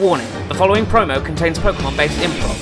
[0.00, 2.56] Warning the following promo contains Pokemon based improv.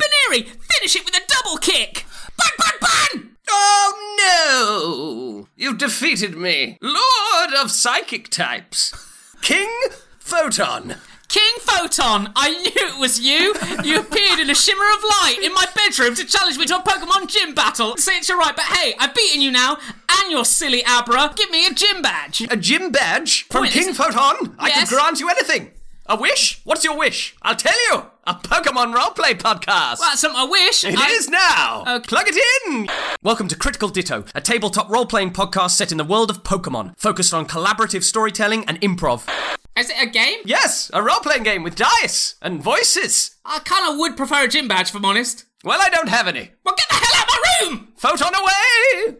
[0.00, 2.06] Baneri, finish it with a double kick!
[2.38, 3.30] Bang, bang, bang!
[3.50, 5.48] Oh no!
[5.54, 8.94] You've defeated me, Lord of Psychic Types,
[9.42, 9.68] King
[10.18, 10.94] Photon.
[11.28, 13.54] King Photon, I knew it was you!
[13.84, 16.82] You appeared in a shimmer of light in my bedroom to challenge me to a
[16.82, 17.98] Pokemon gym battle.
[17.98, 19.76] Say it's your right, but hey, I've beaten you now,
[20.08, 21.34] and your silly Abra.
[21.36, 22.46] Give me a gym badge.
[22.50, 24.56] A gym badge from Wait, King is- Photon?
[24.58, 25.70] I can grant you anything.
[26.06, 26.60] A wish?
[26.64, 27.36] What's your wish?
[27.42, 28.06] I'll tell you.
[28.24, 29.98] A Pokemon roleplay podcast.
[30.00, 30.82] That's not my wish.
[30.84, 31.84] It I- is now!
[31.86, 32.06] Okay.
[32.08, 32.88] Plug it in!
[33.22, 36.98] Welcome to Critical Ditto, a tabletop role playing podcast set in the world of Pokemon,
[36.98, 39.28] focused on collaborative storytelling and improv.
[39.78, 40.40] Is it a game?
[40.44, 43.36] Yes, a role playing game with dice and voices.
[43.44, 45.44] I kind of would prefer a gym badge, if I'm honest.
[45.64, 46.50] Well, I don't have any.
[46.64, 47.42] Well, get the hell out of my
[47.78, 47.88] room!
[47.96, 49.16] Photon away!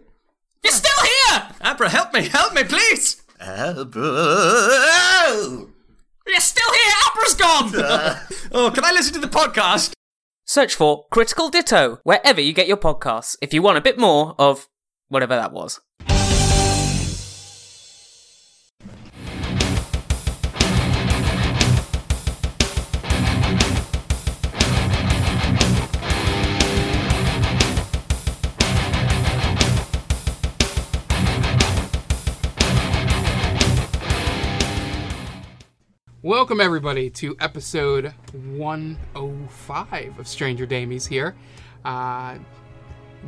[0.64, 1.48] You're still here!
[1.60, 3.22] Abra, help me, help me, please!
[3.40, 4.06] Abra!
[6.26, 6.92] You're still here!
[7.10, 7.72] Abra's gone!
[7.82, 8.18] Uh.
[8.52, 9.92] Oh, can I listen to the podcast?
[10.46, 14.34] Search for Critical Ditto wherever you get your podcasts if you want a bit more
[14.38, 14.68] of
[15.08, 15.80] whatever that was.
[36.24, 38.14] Welcome everybody to episode
[38.54, 41.34] 105 of Stranger Damies here.
[41.84, 42.38] Uh,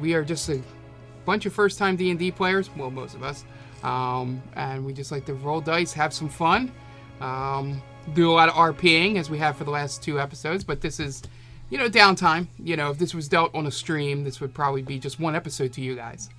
[0.01, 0.63] we are just a
[1.25, 3.45] bunch of first-time D&D players, well, most of us,
[3.83, 6.71] um, and we just like to roll dice, have some fun,
[7.21, 10.63] um, do a lot of RPing as we have for the last two episodes.
[10.63, 11.21] But this is,
[11.71, 12.47] you know, downtime.
[12.61, 15.35] You know, if this was dealt on a stream, this would probably be just one
[15.35, 16.31] episode to you guys.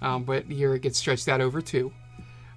[0.00, 1.92] Um, but here it gets stretched out over two.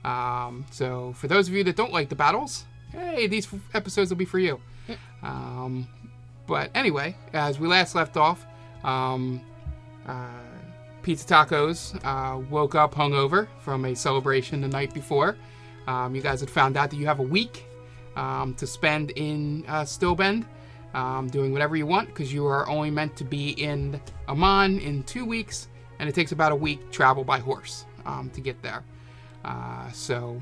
[0.05, 4.17] Um, so for those of you that don't like the battles, hey, these episodes will
[4.17, 4.59] be for you.
[5.23, 5.87] Um,
[6.45, 8.45] but anyway, as we last left off,
[8.83, 9.41] um,
[10.07, 10.27] uh,
[11.01, 15.37] Pizza Tacos uh, woke up hungover from a celebration the night before.
[15.87, 17.65] Um, you guys had found out that you have a week
[18.15, 20.45] um, to spend in uh, Stilben,
[20.93, 25.03] um, doing whatever you want, because you are only meant to be in Amman in
[25.03, 25.67] two weeks,
[25.99, 28.83] and it takes about a week travel by horse um, to get there.
[29.45, 30.41] Uh, so,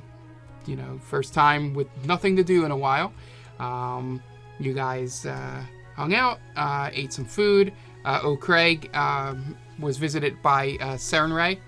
[0.68, 3.14] you know, first time with nothing to do in a while.
[3.60, 4.22] Um,
[4.60, 5.64] you guys uh,
[5.96, 7.74] hung out, uh, ate some food.
[8.04, 11.60] Uh, O'Craig um, was visited by uh, Sarenrae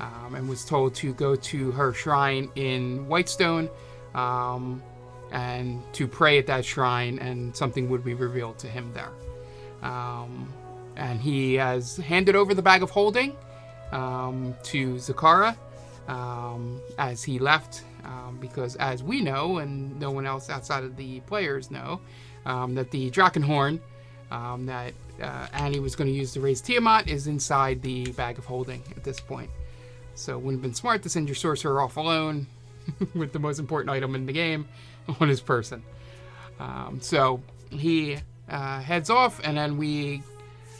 [0.00, 3.68] um, and was told to go to her shrine in Whitestone
[4.14, 4.82] um,
[5.30, 9.10] and to pray at that shrine, and something would be revealed to him there.
[9.82, 10.52] Um,
[10.96, 13.34] and he has handed over the bag of holding
[13.92, 15.56] um, to Zakara
[16.08, 20.96] um, as he left, um, because as we know, and no one else outside of
[20.96, 22.00] the players know,
[22.46, 23.80] um, that the Drakenhorn
[24.30, 28.38] um, that uh, Annie was going to use to raise Tiamat is inside the bag
[28.38, 29.50] of holding at this point.
[30.14, 32.46] So it wouldn't have been smart to send your sorcerer off alone
[33.14, 34.66] with the most important item in the game
[35.20, 35.82] on his person.
[36.58, 38.18] Um, so he
[38.48, 40.22] uh, heads off, and then we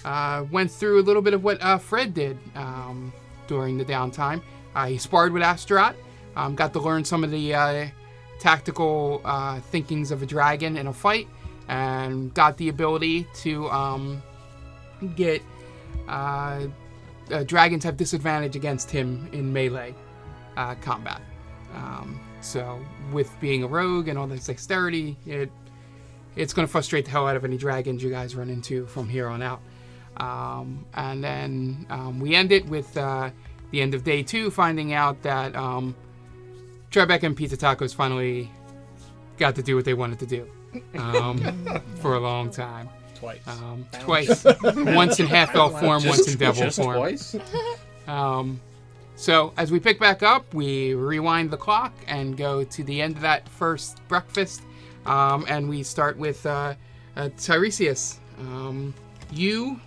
[0.04, 3.12] uh, went through a little bit of what uh, Fred did um,
[3.46, 4.42] during the downtime.
[4.74, 5.96] Uh, he sparred with Astaroth,
[6.36, 7.86] um, got to learn some of the uh,
[8.38, 11.28] tactical uh, thinkings of a dragon in a fight,
[11.68, 14.22] and got the ability to um,
[15.16, 15.42] get
[16.08, 16.66] uh,
[17.46, 19.94] dragons have disadvantage against him in melee
[20.56, 21.20] uh, combat.
[21.74, 22.80] Um, so
[23.12, 25.50] with being a rogue and all this dexterity, it
[26.34, 29.08] it's going to frustrate the hell out of any dragons you guys run into from
[29.08, 29.60] here on out.
[30.16, 33.30] Um, and then um, we end it with uh,
[33.70, 35.94] the end of day two, finding out that um,
[36.92, 38.50] Tribeca and Pizza Tacos finally
[39.38, 40.48] got to do what they wanted to do
[40.94, 41.40] um,
[41.96, 42.88] for a long time.
[43.14, 43.46] Twice.
[43.46, 44.44] Um, twice.
[44.62, 46.96] once in half elf form, once in devil Just form.
[46.96, 47.36] twice?
[48.06, 48.60] Um,
[49.16, 53.16] so as we pick back up, we rewind the clock and go to the end
[53.16, 54.62] of that first breakfast,
[55.06, 56.74] um, and we start with uh,
[57.16, 58.18] uh, Tiresias.
[58.38, 58.92] Um,
[59.30, 59.80] you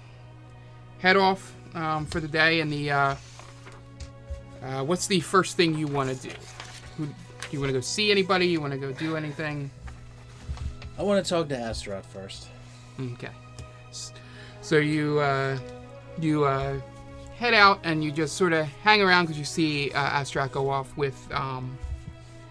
[0.99, 3.15] head off um, for the day, and the uh,
[4.63, 6.35] uh, what's the first thing you want to do?
[6.97, 7.13] Who, do
[7.51, 8.47] you want to go see anybody?
[8.47, 9.69] You want to go do anything?
[10.97, 12.47] I want to talk to Astaroth first.
[12.99, 13.29] Okay.
[14.61, 15.59] So you uh,
[16.19, 16.79] you uh,
[17.37, 20.69] head out and you just sort of hang around because you see uh, Astrak go
[20.69, 21.77] off with um,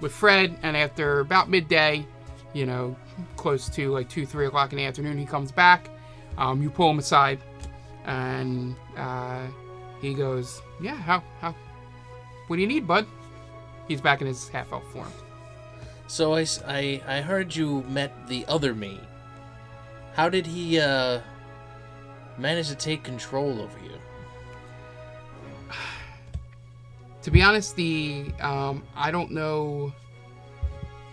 [0.01, 2.07] with Fred, and after about midday,
[2.53, 2.95] you know,
[3.37, 5.89] close to like two three o'clock in the afternoon, he comes back.
[6.37, 7.41] Um, you pull him aside,
[8.05, 9.47] and uh,
[10.01, 11.55] he goes, "Yeah, how how?
[12.49, 13.07] What do you need, bud?"
[13.89, 15.13] He's back in his half elf form.
[16.07, 19.01] So I, I, I heard you met the other me.
[20.15, 21.21] How did he uh
[22.39, 23.99] manage to take control over you?
[27.23, 29.95] To be honest, the um, I don't know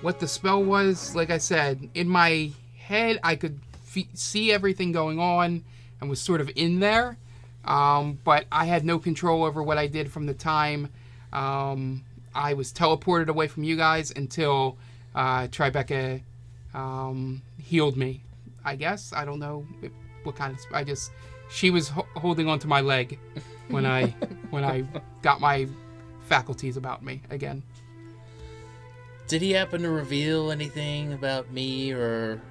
[0.01, 1.15] what the spell was.
[1.15, 5.63] Like I said, in my head, I could fe see everything going on
[6.01, 7.17] and was sort of in there,
[7.63, 10.89] um, but I had no control over what I did from the time
[11.31, 12.03] um,
[12.33, 14.77] I was teleported away from you guys until
[15.15, 16.21] uh, Tribeca
[16.73, 18.21] um, healed me.
[18.63, 19.91] I guess I don't know if,
[20.23, 20.59] what kind of.
[20.73, 21.11] I just
[21.49, 23.19] she was ho- holding onto my leg
[23.69, 24.07] when I
[24.51, 24.83] when I
[25.21, 25.67] got my
[26.25, 27.63] faculties about me again.
[29.27, 32.41] Did he happen to reveal anything about me or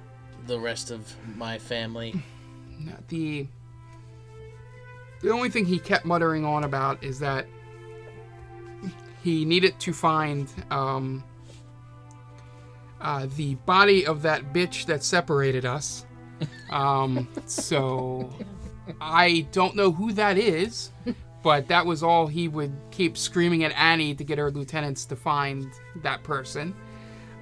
[0.47, 2.21] the rest of my family?
[2.83, 3.45] No, The
[5.21, 7.45] the only thing he kept muttering on about is that
[9.21, 11.23] he needed to find um,
[12.99, 16.05] uh, the body of that bitch that separated us.
[16.71, 18.33] Um, so
[18.99, 20.91] I don't know who that is,
[21.43, 25.15] but that was all he would keep screaming at Annie to get her lieutenants to
[25.15, 26.73] find that person.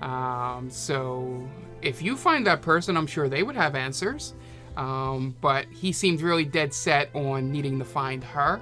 [0.02, 1.48] Um, so
[1.82, 4.34] if you find that person, I'm sure they would have answers.
[4.78, 8.62] Um, but he seemed really dead set on needing to find her.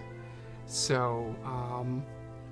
[0.66, 2.04] So um,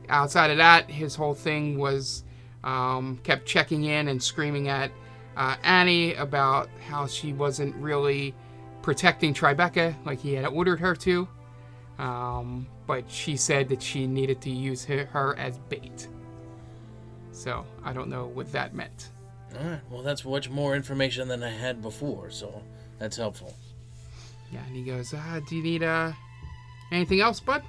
[0.09, 2.23] outside of that, his whole thing was
[2.63, 4.91] um, kept checking in and screaming at
[5.37, 8.33] uh, Annie about how she wasn't really
[8.81, 11.27] protecting Tribeca like he had ordered her to.
[11.97, 16.07] Um, but she said that she needed to use her, her as bait.
[17.31, 19.09] So I don't know what that meant.
[19.57, 22.61] Alright, well, that's much more information than I had before, so
[22.99, 23.53] that's helpful.
[24.51, 26.11] Yeah, and he goes, uh, "Do you need uh
[26.91, 27.63] anything else, bud?"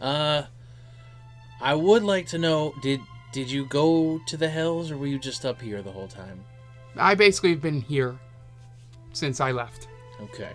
[0.00, 0.42] Uh,
[1.60, 3.00] I would like to know did
[3.32, 6.42] did you go to the hells or were you just up here the whole time?
[6.96, 8.18] I basically have been here
[9.12, 9.88] since I left,
[10.20, 10.50] Okay.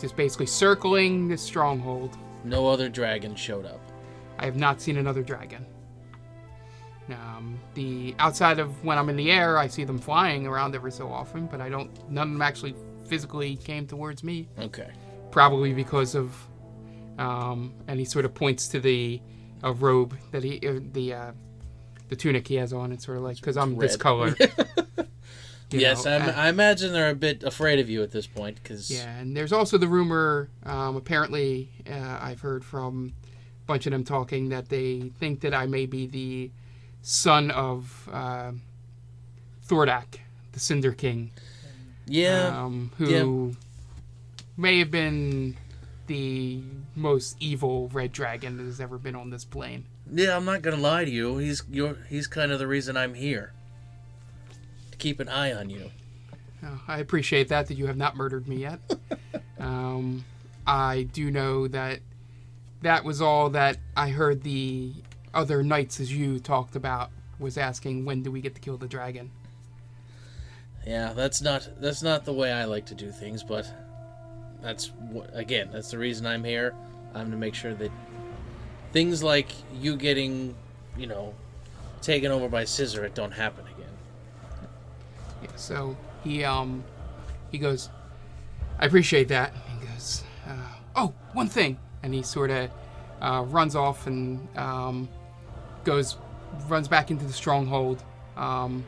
[0.00, 2.16] just basically circling this stronghold.
[2.44, 3.80] No other dragon showed up.
[4.38, 5.66] I have not seen another dragon.
[7.10, 10.92] Um, the outside of when I'm in the air, I see them flying around every
[10.92, 11.90] so often, but I don't.
[12.10, 12.74] None of them actually
[13.06, 14.46] physically came towards me.
[14.58, 14.90] Okay.
[15.30, 16.34] Probably because of,
[17.18, 19.20] um, and he sort of points to the
[19.64, 21.32] uh, robe that he, uh, the uh,
[22.08, 22.92] the tunic he has on.
[22.92, 24.34] It's sort of like because I'm this color.
[25.70, 28.90] Yes, know, and- I imagine they're a bit afraid of you at this point because
[28.90, 30.48] Yeah, and there's also the rumor.
[30.64, 35.52] Um, apparently, uh, I've heard from a bunch of them talking that they think that
[35.52, 36.50] I may be the
[37.02, 38.52] son of uh,
[39.66, 40.20] Thordak,
[40.52, 41.32] the Cinder King,
[42.06, 43.54] yeah, um, who
[44.56, 45.56] may have been
[46.08, 46.60] the
[46.96, 49.84] most evil red dragon that has ever been on this plane.
[50.12, 50.36] yeah.
[50.36, 51.38] I'm not gonna lie to you.
[51.38, 53.52] He's you're he's kind of the reason I'm here.
[54.90, 55.90] To keep an eye on you.
[56.64, 58.80] Oh, I appreciate that that you have not murdered me yet.
[59.60, 60.24] um,
[60.66, 62.00] I do know that
[62.82, 64.92] that was all that I heard the
[65.32, 68.88] other knights as you talked about was asking when do we get to kill the
[68.88, 69.30] dragon.
[70.86, 73.70] Yeah, that's not that's not the way I like to do things, but
[74.62, 74.92] that's
[75.32, 76.74] again that's the reason I'm here.
[77.14, 77.90] I'm to make sure that
[78.92, 80.54] things like you getting,
[80.96, 81.34] you know,
[82.02, 84.68] taken over by Scissorit don't happen again.
[85.42, 86.84] Yeah, so he um
[87.50, 87.90] he goes,
[88.78, 89.52] I appreciate that.
[89.80, 90.52] He goes, uh,
[90.96, 92.70] oh, one thing, and he sort of
[93.20, 95.08] uh, runs off and um,
[95.84, 96.16] goes
[96.68, 98.02] runs back into the stronghold
[98.36, 98.84] um,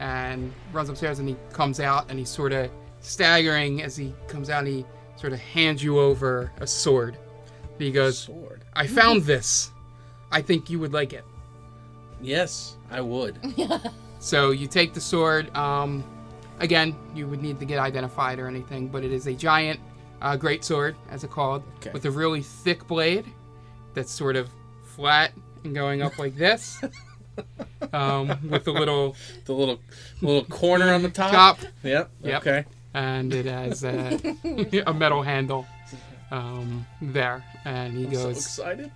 [0.00, 4.50] and runs upstairs and he comes out and he's sort of staggering as he comes
[4.50, 4.84] out he
[5.18, 7.16] sort of hands you over a sword.
[7.72, 8.62] And he goes, Sword.
[8.74, 9.70] I found this.
[10.32, 11.24] I think you would like it.
[12.20, 13.38] Yes, I would.
[14.20, 15.56] So you take the sword.
[15.56, 16.02] Um,
[16.58, 19.78] again, you would need to get identified or anything, but it is a giant,
[20.20, 21.90] uh, great sword, as it's called, Okay.
[21.92, 23.24] with a really thick blade
[23.94, 24.50] that's sort of
[24.82, 25.30] flat
[25.62, 26.80] and going up like this,
[27.92, 29.78] um, with a little The little
[30.20, 31.30] little corner on the top.
[31.30, 32.10] top, Yep.
[32.24, 32.40] Yep.
[32.46, 32.64] Okay.
[32.94, 34.18] And it has a,
[34.86, 35.66] a metal handle
[36.30, 37.44] um, there.
[37.64, 38.90] And he So goes, excited.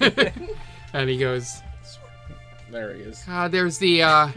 [0.92, 1.60] and he goes.
[2.70, 3.22] There he is.
[3.28, 4.28] Uh, there's the uh,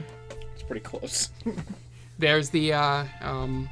[0.54, 1.30] It's pretty close.
[2.20, 3.70] there's the uh, um,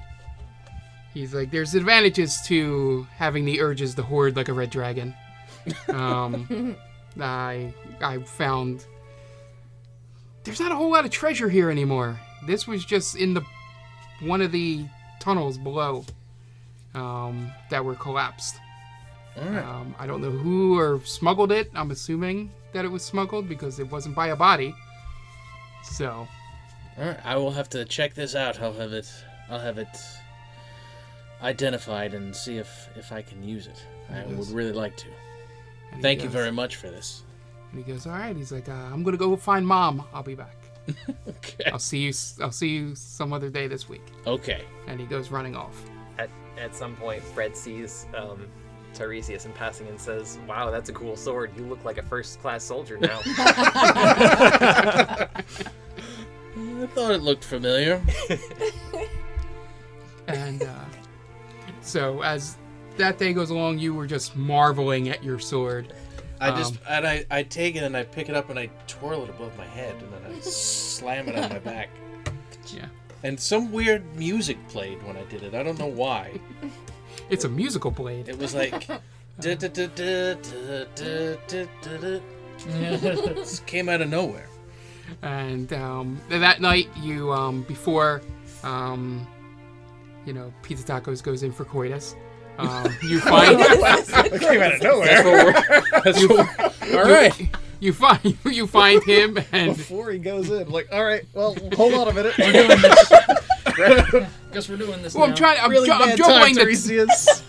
[1.13, 5.13] he's like there's advantages to having the urges to hoard like a red dragon
[5.89, 6.75] um,
[7.21, 8.85] i i found
[10.43, 13.41] there's not a whole lot of treasure here anymore this was just in the
[14.21, 14.83] one of the
[15.23, 16.05] tunnels below
[16.95, 18.55] um, that were collapsed
[19.37, 19.63] right.
[19.63, 23.79] um, i don't know who or smuggled it i'm assuming that it was smuggled because
[23.79, 24.75] it wasn't by a body.
[25.83, 26.27] So,
[26.97, 28.59] right, I will have to check this out.
[28.61, 29.09] I'll have it.
[29.49, 29.87] I'll have it
[31.41, 33.85] identified and see if if I can use it.
[34.11, 35.07] I would really like to.
[36.01, 37.23] Thank you very much for this.
[37.71, 40.03] And he goes, "All right." He's like, uh, "I'm gonna go find mom.
[40.13, 40.55] I'll be back.
[41.27, 41.69] Okay.
[41.71, 42.09] I'll see you.
[42.09, 44.63] s- I'll see you some other day this week." Okay.
[44.87, 45.83] And he goes running off.
[46.17, 48.47] At, at some point, Fred sees um,
[48.93, 51.51] Tiresias in passing and says, Wow, that's a cool sword.
[51.57, 53.19] You look like a first class soldier now.
[53.25, 55.27] I
[56.93, 58.01] thought it looked familiar.
[60.27, 60.85] And uh,
[61.81, 62.55] so as
[62.95, 65.91] that day goes along, you were just marveling at your sword.
[66.43, 68.69] I um, just and I, I take it and I pick it up and I
[68.87, 71.89] twirl it above my head and then I slam it on my back.
[72.67, 72.87] Yeah.
[73.23, 75.55] And some weird music played when I did it.
[75.55, 76.39] I don't know why.
[77.29, 78.27] It's a musical blade.
[78.27, 78.89] It was like
[83.65, 84.47] came out of nowhere.
[85.21, 88.21] And um, that night, you um, before
[88.63, 89.25] um,
[90.25, 92.15] you know Pizza Tacos goes in for coitus,
[92.57, 95.23] um, you find It came out of nowhere.
[96.97, 97.49] All right.
[97.79, 101.93] you find you find him and Before he goes in, like, all right, well, hold
[101.95, 102.37] on a minute.
[102.37, 103.09] We're doing this.
[104.53, 105.35] Guess we're doing this well, I'm now.
[105.35, 105.59] trying.
[105.59, 106.61] I'm, really ju- I'm bad juggling time, the.
[106.61, 107.41] Tiresias.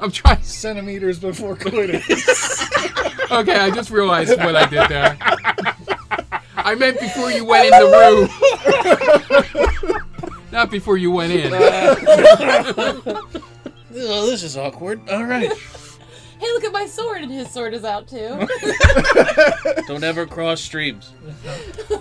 [0.00, 0.42] I'm trying.
[0.42, 2.68] Centimeters before coitus.
[3.30, 5.16] Okay, I just realized what I did there.
[6.56, 7.86] I meant before you went in the
[9.80, 10.28] room.
[10.50, 11.50] Not before you went in.
[14.04, 15.00] Oh, this is awkward.
[15.08, 15.50] All right.
[16.42, 18.48] Hey, look at my sword, and his sword is out too.
[19.86, 21.12] Don't ever cross streams.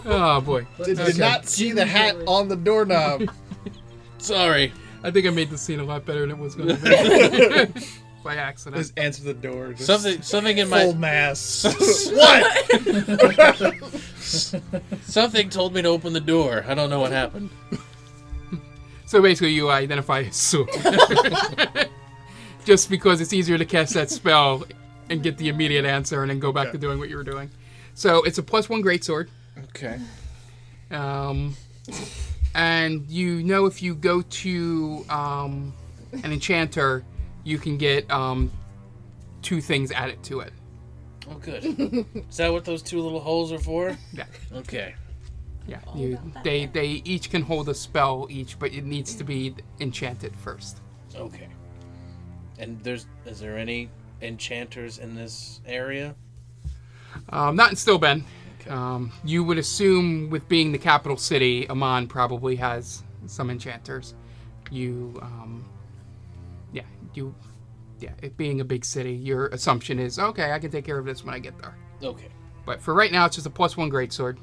[0.03, 0.65] Oh boy.
[0.83, 1.15] Did, Okay.
[1.19, 3.29] not see the hat on the doorknob.
[4.17, 4.73] Sorry.
[5.03, 7.81] I think I made the scene a lot better than it was going to be.
[8.23, 8.81] By accident.
[8.81, 9.73] Just answer the door.
[9.73, 11.63] Just Something something in full my mass.
[12.11, 13.77] what?
[15.03, 16.65] something told me to open the door.
[16.67, 17.51] I don't know what happened.
[19.11, 20.69] So basically, you identify sword.
[22.63, 24.63] Just because it's easier to cast that spell
[25.09, 27.49] and get the immediate answer and then go back to doing what you were doing.
[27.93, 29.27] So it's a plus one greatsword.
[29.65, 29.99] Okay.
[30.91, 31.57] Um,
[32.55, 35.73] and you know if you go to um,
[36.23, 37.03] an enchanter,
[37.43, 38.49] you can get um,
[39.41, 40.53] two things added to it.
[41.29, 41.65] Oh, good.
[42.29, 43.97] Is that what those two little holes are for?
[44.13, 44.95] Yeah, Okay.
[45.67, 45.79] Yeah.
[45.95, 50.35] You, they they each can hold a spell each, but it needs to be enchanted
[50.35, 50.81] first.
[51.15, 51.47] Okay.
[52.59, 53.89] And there's is there any
[54.21, 56.15] enchanters in this area?
[57.29, 58.23] Um, not in Stilben.
[58.61, 58.69] Okay.
[58.69, 64.13] Um, you would assume, with being the capital city, Amon probably has some enchanters.
[64.69, 65.67] You, um,
[66.71, 67.33] yeah, you,
[67.99, 68.11] yeah.
[68.21, 70.51] It being a big city, your assumption is okay.
[70.51, 71.75] I can take care of this when I get there.
[72.03, 72.29] Okay.
[72.65, 74.37] But for right now, it's just a plus one greatsword.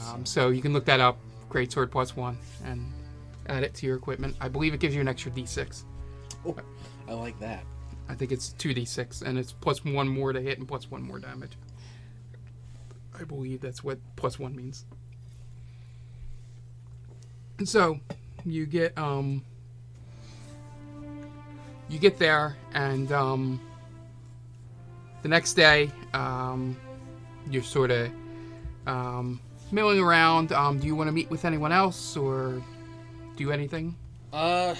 [0.00, 2.84] Um, so you can look that up, Great sword plus one, and
[3.46, 4.36] add it to your equipment.
[4.40, 5.84] I believe it gives you an extra d6.
[6.46, 6.56] Oh,
[7.08, 7.64] I like that.
[8.08, 11.02] I think it's two d6, and it's plus one more to hit and plus one
[11.02, 11.52] more damage.
[13.18, 14.84] I believe that's what plus one means.
[17.58, 18.00] And so
[18.44, 19.42] you get um
[21.88, 23.60] you get there and um
[25.22, 26.76] the next day um
[27.48, 28.10] you're sort of
[28.86, 29.40] um
[29.74, 32.62] milling around um do you want to meet with anyone else or
[33.36, 33.94] do anything
[34.32, 34.74] Uh,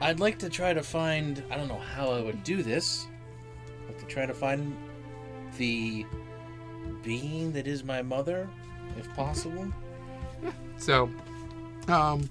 [0.00, 1.42] I'd like to try to find.
[1.50, 3.06] I don't know how I would do this.
[3.82, 4.76] I'd like to try to find
[5.56, 6.04] the
[7.02, 8.48] being that is my mother,
[8.98, 9.66] if possible.
[10.76, 11.08] So,
[11.88, 12.28] um,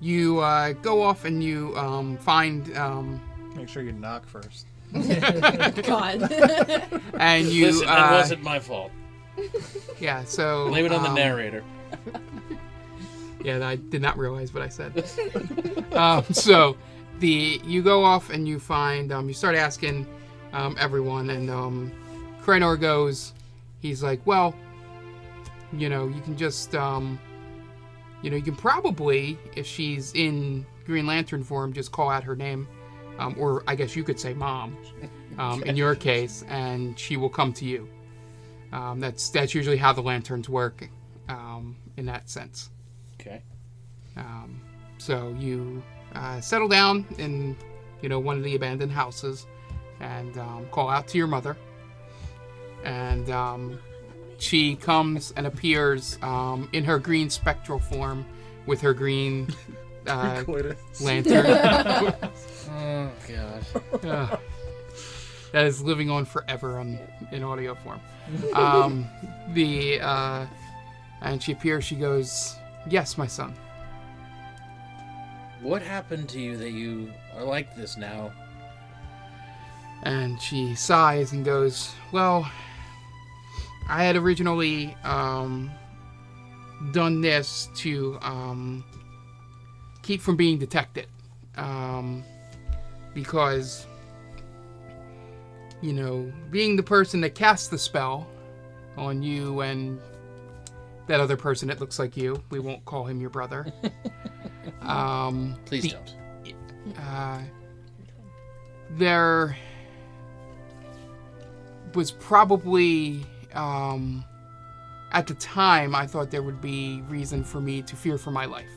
[0.00, 3.20] you uh, go off and you um, find um,
[3.56, 4.66] Make sure you knock first.
[4.92, 6.30] God.
[7.18, 8.90] and you Listen, uh, it wasn't my fault.
[10.00, 10.24] yeah.
[10.24, 11.64] So Blame it on the um, narrator.
[13.46, 15.04] Yeah, I did not realize what I said.
[15.92, 16.76] um, so
[17.20, 20.04] the you go off and you find um, you start asking
[20.52, 21.92] um, everyone, and um,
[22.42, 23.34] Krenor goes.
[23.78, 24.52] He's like, well,
[25.72, 27.20] you know, you can just um,
[28.20, 32.34] you know, you can probably if she's in Green Lantern form, just call out her
[32.34, 32.66] name,
[33.20, 34.76] um, or I guess you could say mom,
[35.38, 37.88] um, in your case, and she will come to you.
[38.76, 40.86] Um, that's that's usually how the lanterns work,
[41.30, 42.70] um, in that sense.
[43.18, 43.40] Okay.
[44.18, 44.60] Um,
[44.98, 45.82] so you
[46.14, 47.56] uh, settle down in,
[48.02, 49.46] you know, one of the abandoned houses,
[50.00, 51.56] and um, call out to your mother.
[52.84, 53.78] And um,
[54.36, 58.26] she comes and appears um, in her green spectral form
[58.66, 59.48] with her green
[60.06, 60.44] uh,
[61.00, 61.46] lantern.
[62.78, 64.04] Oh God.
[64.04, 64.36] Uh,
[65.52, 66.98] that is living on forever on
[67.32, 68.00] in audio form.
[68.54, 69.06] Um,
[69.50, 70.46] the uh,
[71.22, 71.84] and she appears.
[71.84, 72.56] She goes,
[72.88, 73.54] "Yes, my son."
[75.62, 78.32] What happened to you that you are like this now?
[80.02, 82.48] And she sighs and goes, Well,
[83.88, 85.70] I had originally um,
[86.92, 88.84] done this to um,
[90.02, 91.06] keep from being detected.
[91.56, 92.22] Um,
[93.14, 93.86] because,
[95.82, 98.26] you know, being the person that casts the spell
[98.96, 100.00] on you and
[101.06, 103.66] that other person that looks like you, we won't call him your brother.
[104.82, 106.98] um, Please the- don't.
[106.98, 107.38] uh,
[108.92, 109.56] there
[111.94, 114.24] was probably um,
[115.12, 118.44] at the time I thought there would be reason for me to fear for my
[118.44, 118.70] life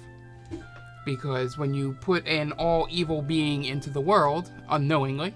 [1.05, 5.33] because when you put an all evil being into the world unknowingly,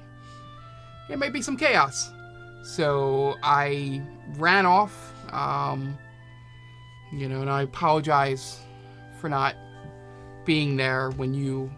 [1.14, 2.12] there might be some chaos.
[2.64, 4.02] So I
[4.40, 5.96] ran off, um,
[7.12, 8.62] you know, and I apologize
[9.22, 9.54] for not
[10.44, 11.72] being there when you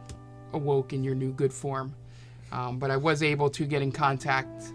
[0.53, 1.93] awoke in your new good form.
[2.53, 4.71] Um, but I was able to get in contact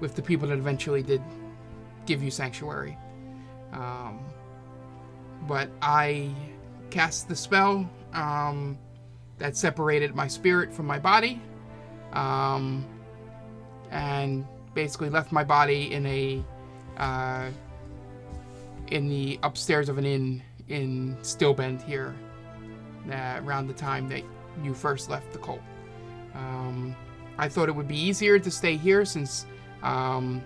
[0.00, 1.20] with the people that eventually did
[2.06, 2.96] give you sanctuary.
[3.74, 4.18] Um,
[5.46, 6.30] but I
[6.88, 8.78] cast the spell um,
[9.36, 11.38] that separated my spirit from my body
[12.14, 12.86] um,
[13.94, 16.44] and basically left my body in a
[16.98, 17.48] uh,
[18.88, 22.14] in the upstairs of an inn in Stilben here
[23.10, 24.22] uh, around the time that
[24.62, 25.60] you first left the cult.
[26.34, 26.94] Um,
[27.38, 29.46] I thought it would be easier to stay here since
[29.82, 30.42] um,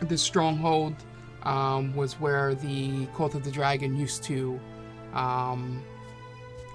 [0.00, 0.94] the stronghold
[1.42, 4.60] um, was where the Cult of the Dragon used to
[5.14, 5.82] um,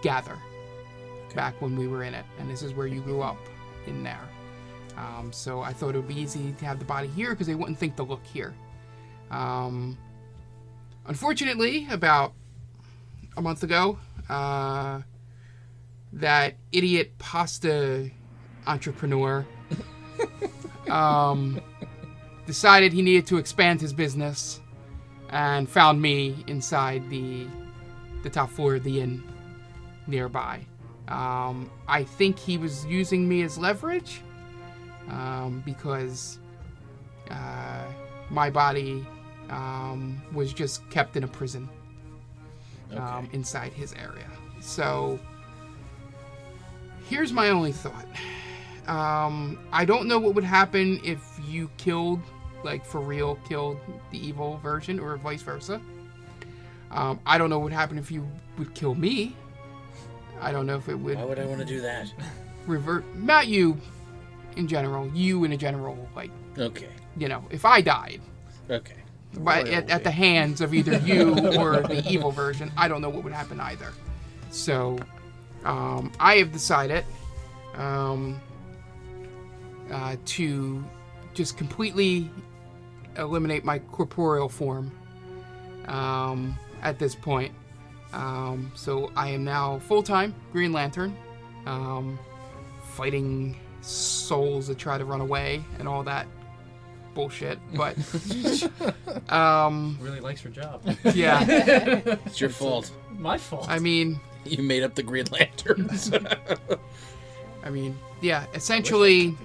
[0.01, 0.37] gather
[1.35, 3.37] back when we were in it, and this is where you grew up
[3.85, 4.29] in there.
[5.01, 7.55] Um, so I thought it would be easy to have the body here because they
[7.55, 8.53] wouldn't think to look here.
[9.31, 9.97] Um,
[11.07, 12.33] unfortunately, about
[13.35, 13.97] a month ago,
[14.29, 15.01] uh,
[16.13, 18.11] that idiot pasta
[18.67, 19.45] entrepreneur
[20.89, 21.59] um,
[22.45, 24.61] decided he needed to expand his business
[25.29, 27.47] and found me inside the
[28.23, 29.23] the top floor of the inn
[30.05, 30.63] nearby.
[31.07, 34.21] Um, I think he was using me as leverage
[35.09, 36.39] um, because
[37.29, 37.85] uh,
[38.29, 39.05] my body
[39.49, 41.67] um, was just kept in a prison
[42.95, 44.29] um, inside his area.
[44.59, 45.19] So
[47.09, 48.05] here's my only thought.
[48.87, 52.19] Um, I don't know what would happen if you killed,
[52.63, 53.79] like for real, killed
[54.11, 55.81] the evil version, or vice versa.
[56.89, 59.35] Um, I don't know what would happen if you would kill me.
[60.41, 62.11] I don't know if it would Why would I want to do that?
[62.65, 63.05] revert.
[63.15, 63.79] Not you,
[64.55, 65.07] in general.
[65.13, 66.89] You in a general, like Okay.
[67.17, 68.21] you know, if I died,
[68.69, 68.95] Okay.
[69.39, 73.09] but at, at the hands of either you or the evil version, I don't know
[73.09, 73.93] what would happen either.
[74.49, 74.97] So,
[75.63, 77.05] um, I have decided
[77.75, 78.39] um,
[79.91, 80.83] uh, to
[81.33, 82.29] just completely
[83.17, 84.91] eliminate my corporeal form
[85.87, 87.53] um, at this point.
[88.13, 91.15] Um, so I am now full time Green Lantern,
[91.65, 92.19] um,
[92.83, 96.27] fighting souls that try to run away and all that
[97.13, 97.59] bullshit.
[97.73, 97.97] But
[99.31, 100.81] um, Really likes her job.
[101.13, 101.43] yeah,
[102.25, 102.91] It's your fault.
[103.11, 103.67] My fault.
[103.69, 106.11] I mean, You made up the Green Lanterns.
[107.63, 108.45] I mean, yeah.
[108.53, 109.35] Essentially,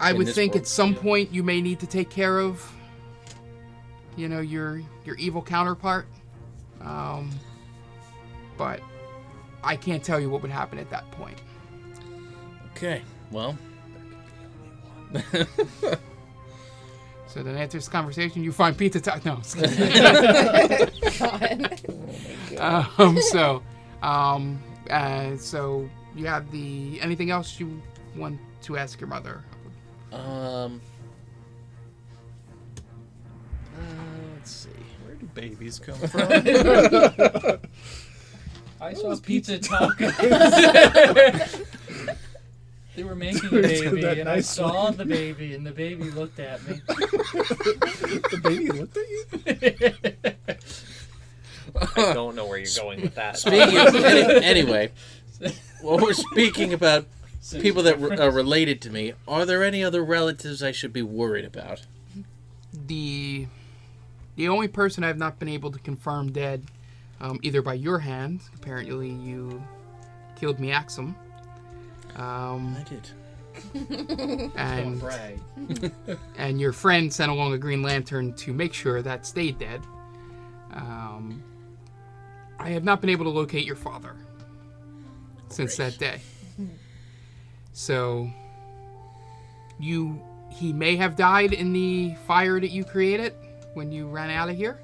[0.00, 1.00] I In would think world, at some yeah.
[1.00, 2.64] point you may need to take care of,
[4.16, 6.06] you know, your your evil counterpart.
[6.80, 7.30] Um,
[8.56, 8.80] but
[9.62, 11.40] I can't tell you what would happen at that point.
[12.78, 13.02] Okay.
[13.30, 13.58] Well,
[17.28, 19.00] So then after this conversation, you find pizza.
[19.00, 19.42] T- no.
[22.58, 23.62] I'm um, so,
[24.02, 27.82] um, uh, so you have the anything else you
[28.16, 29.44] want to ask your mother?
[30.10, 30.80] um.
[33.76, 33.80] Uh,
[34.34, 34.70] let's see.
[35.04, 36.32] Where do babies come from?
[38.80, 40.14] I saw pizza tacos.
[42.98, 46.10] They were making a baby, that and I nice saw the baby, and the baby
[46.10, 46.80] looked at me.
[46.86, 50.34] the baby looked at you.
[51.96, 53.38] I don't know where you're going with that.
[53.38, 54.90] Speaking of, any, anyway,
[55.80, 57.06] while we're speaking about
[57.52, 61.02] people that re- are related to me, are there any other relatives I should be
[61.02, 61.82] worried about?
[62.72, 63.46] the
[64.36, 66.64] the only person I've not been able to confirm dead,
[67.20, 69.62] um, either by your hand, apparently you
[70.36, 71.14] killed Miaxum.
[72.16, 74.52] Um, I did.
[74.56, 75.40] and brag.
[76.36, 79.80] and your friend sent along a Green Lantern to make sure that stayed dead.
[80.72, 81.42] Um,
[82.58, 84.16] I have not been able to locate your father
[85.48, 86.20] since that day.
[87.72, 88.28] So
[89.78, 93.34] you he may have died in the fire that you created
[93.74, 94.80] when you ran out of here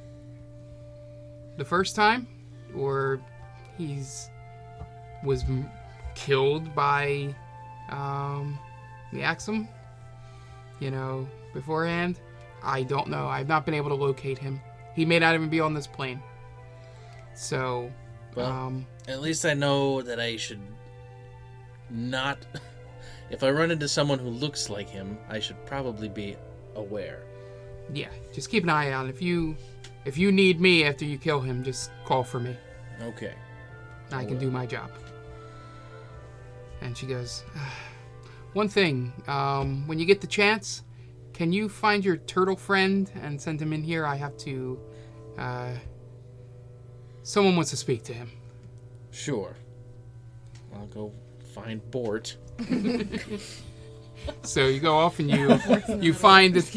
[1.57, 2.29] the first time
[2.77, 3.21] or
[3.77, 4.29] he's
[5.25, 5.69] was m-
[6.15, 7.35] killed by
[7.91, 8.59] um
[9.13, 9.69] the Axum
[10.81, 12.19] you know beforehand
[12.63, 14.61] i don't know i've not been able to locate him
[14.95, 16.21] he may not even be on this plane
[17.35, 17.91] so
[18.35, 20.61] Well, um At least I know that I should
[21.91, 22.39] not.
[23.31, 26.37] If I run into someone who looks like him, I should probably be
[26.77, 27.23] aware.
[27.93, 29.57] yeah just keep an eye out if you
[30.05, 32.57] if you need me after you kill him just call for me
[33.03, 33.35] Okay.
[34.13, 34.91] I can do my job.
[36.85, 37.43] And she goes,
[38.53, 40.85] One thing, um, when you get the chance,
[41.33, 44.07] can you find your turtle friend and send him in here?
[44.07, 44.79] I have to.
[45.37, 45.73] Uh,
[47.25, 48.31] someone wants to speak to him.
[49.11, 49.57] Sure.
[50.73, 51.13] I'll go
[51.53, 52.37] find Bort.
[54.43, 55.59] So you go off and you
[56.01, 56.75] you find this,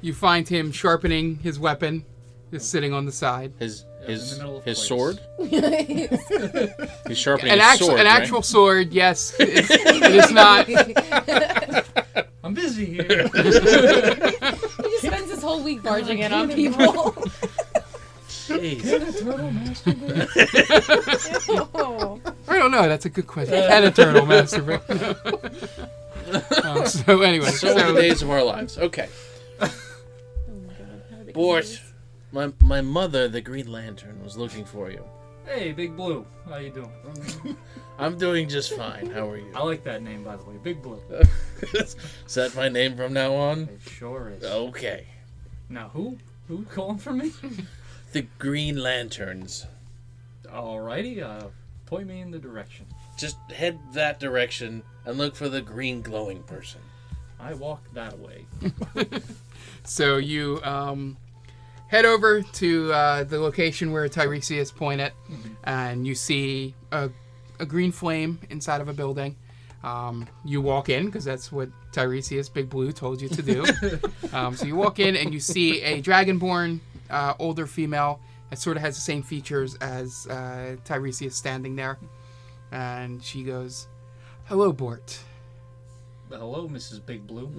[0.00, 2.04] you find him sharpening his weapon,
[2.50, 3.52] just sitting on the side.
[3.58, 4.88] His in his the middle of his place.
[4.88, 5.20] sword.
[7.08, 8.00] He's sharpening An his actual sword.
[8.00, 8.20] an right?
[8.22, 9.34] actual sword, yes.
[9.38, 10.68] It's, it is not.
[12.44, 13.28] I'm busy here.
[14.78, 17.12] He just spends his whole week barging in on people.
[18.28, 18.86] Jeez.
[22.48, 22.88] I don't know.
[22.88, 23.54] That's a good question.
[23.54, 24.82] Can a turtle masturbate?
[26.64, 28.78] um, so anyway, So so, the days of our lives.
[28.78, 29.08] Okay.
[29.60, 29.70] Oh
[30.66, 31.32] my god.
[31.34, 31.80] Bort,
[32.32, 35.04] my my mother, the Green Lantern, was looking for you.
[35.46, 36.26] hey, Big Blue.
[36.48, 37.56] How you doing?
[37.98, 39.10] I'm doing just fine.
[39.10, 39.50] How are you?
[39.54, 40.56] I like that name, by the way.
[40.62, 41.00] Big Blue.
[41.74, 41.96] Is
[42.34, 43.62] that my name from now on?
[43.62, 44.44] It sure is.
[44.44, 45.06] Okay.
[45.68, 46.18] Now, who?
[46.48, 47.32] Who calling for me?
[48.12, 49.66] The Green Lanterns.
[50.46, 51.48] Alrighty, uh,
[51.84, 52.86] point me in the direction.
[53.18, 56.80] Just head that direction and look for the green glowing person.
[57.38, 58.46] I walk that way.
[59.84, 61.18] so you um,
[61.88, 65.12] head over to uh, the location where Tiresias pointed,
[65.64, 67.10] and you see a,
[67.58, 69.36] a green flame inside of a building.
[69.82, 73.64] Um, you walk in because that's what Tiresias Big Blue told you to do.
[74.32, 78.20] um, so you walk in and you see a dragonborn uh, older female
[78.50, 81.98] that sort of has the same features as uh, Tiresias standing there,
[82.70, 83.88] and she goes,
[84.44, 85.18] "Hello, Bort.
[86.30, 87.04] Hello, Mrs.
[87.04, 87.50] Big Blue.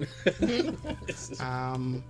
[1.04, 2.04] This Um,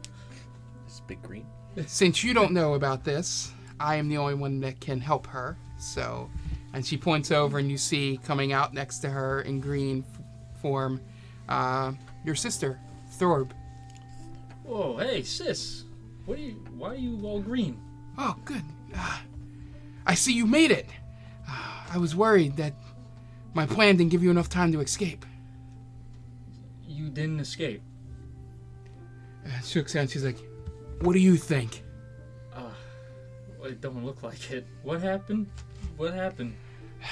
[0.84, 1.46] this is big green.
[1.86, 5.56] Since you don't know about this, I am the only one that can help her.
[5.78, 6.30] So,
[6.72, 10.60] and she points over, and you see coming out next to her in green f-
[10.60, 11.00] form,
[11.48, 11.92] uh,
[12.24, 12.78] your sister,
[13.12, 13.52] Thorb.
[14.64, 15.84] Whoa, hey, sis.
[16.26, 16.62] What are you?
[16.76, 17.80] Why are you all green?
[18.18, 18.62] Oh, good.
[18.94, 19.22] Ah,
[20.06, 20.86] I see you made it.
[21.48, 22.74] Ah, I was worried that
[23.54, 25.24] my plan didn't give you enough time to escape.
[26.86, 27.82] You didn't escape.
[29.46, 30.06] Uh, she looks down.
[30.06, 30.38] She's like,
[31.00, 31.82] "What do you think?"
[32.54, 34.66] Well, It don't look like it.
[34.82, 35.46] What happened?
[35.96, 36.54] What happened?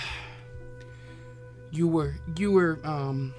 [1.70, 3.34] You were, you were, um,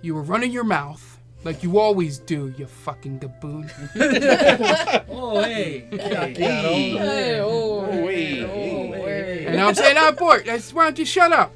[0.00, 2.54] you were running your mouth like you always do.
[2.56, 3.68] You fucking gaboon.
[5.10, 5.86] Oh, hey.
[5.90, 6.32] hey.
[6.34, 8.44] Hey, oh, wait.
[8.44, 9.44] oh, wait.
[9.46, 11.52] And I'm saying, oh, Bort, I s- why don't you shut up?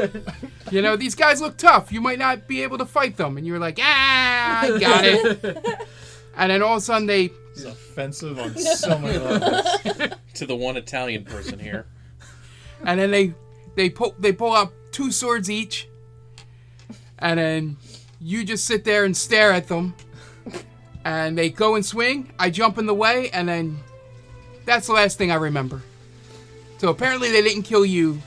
[0.70, 1.92] you know, these guys look tough.
[1.92, 3.36] You might not be able to fight them.
[3.36, 5.86] And you're like, ah, I got it.
[6.36, 10.12] And then all of a sudden they, It's offensive on so many levels.
[10.34, 11.86] To the one Italian person here.
[12.84, 13.34] and then they,
[13.76, 15.88] they pull, they pull out two swords each.
[17.18, 17.76] And then
[18.20, 19.94] you just sit there and stare at them.
[21.04, 22.32] And they go and swing.
[22.38, 23.78] I jump in the way, and then
[24.64, 25.82] that's the last thing I remember.
[26.78, 28.20] So apparently they didn't kill you.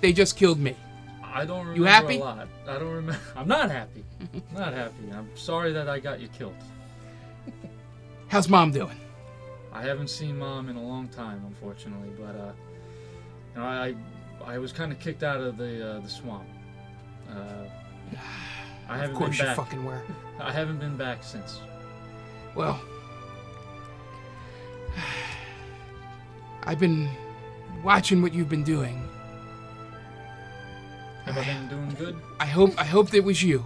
[0.00, 0.76] They just killed me.
[1.22, 2.16] I don't remember You happy?
[2.18, 2.48] a lot.
[2.68, 3.18] I don't remember.
[3.36, 4.04] I'm not happy.
[4.54, 4.94] not happy.
[5.12, 6.54] I'm sorry that I got you killed.
[8.30, 8.96] How's mom doing?
[9.72, 12.52] I haven't seen mom in a long time, unfortunately, but uh,
[13.54, 13.94] you know, I
[14.44, 16.46] I was kind of kicked out of the uh, the swamp.
[17.28, 17.64] Uh,
[18.88, 19.56] I haven't Of course been you back.
[19.56, 20.02] fucking were.
[20.40, 21.60] I haven't been back since.
[22.54, 22.80] Well,
[26.64, 27.08] I've been
[27.84, 29.08] watching what you've been doing.
[31.24, 32.16] Have I been doing good?
[32.40, 33.64] I hope I hoped it was you.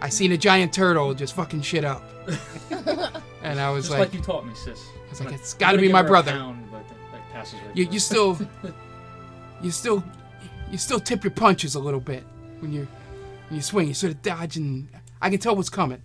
[0.00, 2.02] I seen a giant turtle just fucking shit up,
[3.42, 4.84] and I was Just like, like, you taught me, sis.
[5.06, 6.32] I was like, it's got to be my brother.
[6.32, 8.38] pound, but that, that passes right You you still
[9.62, 10.02] you still
[10.70, 12.24] you still tip your punches a little bit
[12.60, 12.88] when you're
[13.48, 14.88] And you swing, you sort of dodge, and
[15.20, 16.00] I can tell what's coming.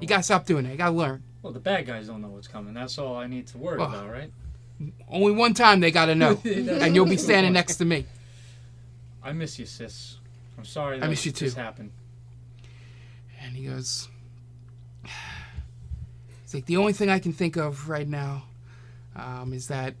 [0.00, 0.70] You gotta stop doing that.
[0.72, 1.22] You gotta learn.
[1.42, 2.72] Well, the bad guys don't know what's coming.
[2.74, 4.30] That's all I need to worry Well, about, right?
[5.08, 8.06] Only one time they gotta know, and you'll be standing next to me.
[9.22, 10.16] I miss you, sis.
[10.58, 11.60] I'm sorry I that miss you this too.
[11.60, 11.90] happened.
[13.40, 14.08] And he goes,
[16.52, 18.42] It's like the only thing I can think of right now
[19.16, 19.94] um, is that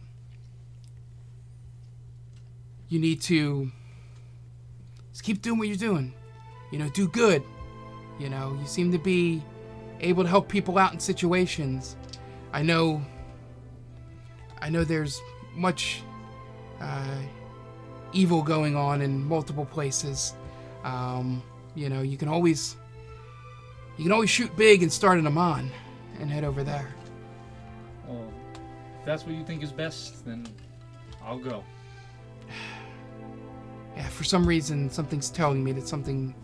[2.90, 3.72] you need to
[5.12, 6.12] just keep doing what you're doing.
[6.70, 7.42] You know, do good.
[8.18, 9.42] You know, you seem to be
[10.00, 11.96] able to help people out in situations.
[12.52, 13.00] I know.
[14.60, 15.22] I know there's
[15.54, 16.02] much
[16.82, 17.16] uh,
[18.12, 20.34] evil going on in multiple places.
[20.84, 21.42] Um,
[21.74, 22.76] you know, you can always
[23.96, 25.70] you can always shoot big and start an Amman
[26.20, 26.88] and head over there.
[28.06, 28.28] Well,
[29.00, 30.46] if that's what you think is best, then
[31.24, 31.64] I'll go.
[33.94, 36.34] Yeah, for some reason, something's telling me that something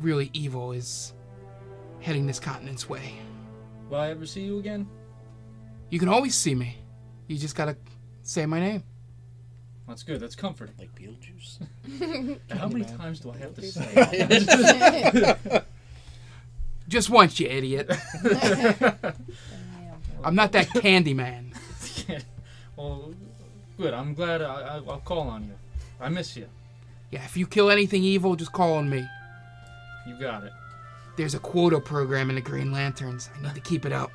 [0.00, 1.14] really evil is
[1.98, 3.14] heading this continent's way.
[3.90, 4.88] Will I ever see you again?
[5.90, 6.76] You can always see me.
[7.26, 7.76] You just gotta
[8.22, 8.84] say my name.
[9.88, 10.20] That's good.
[10.20, 10.74] That's comforting.
[10.78, 12.40] Like Beetlejuice.
[12.56, 15.36] How many times do I have to say?
[16.86, 16.90] it?
[16.90, 17.90] Just once, you idiot.
[20.24, 21.52] I'm not that candy man.
[22.76, 23.12] well,
[23.76, 23.92] good.
[23.94, 25.54] I'm glad I, I, I'll call on you.
[26.00, 26.46] I miss you.
[27.10, 29.06] Yeah, if you kill anything evil, just call on me.
[30.06, 30.52] You got it.
[31.16, 33.30] There's a quota program in the Green Lanterns.
[33.36, 34.10] I need to keep it up.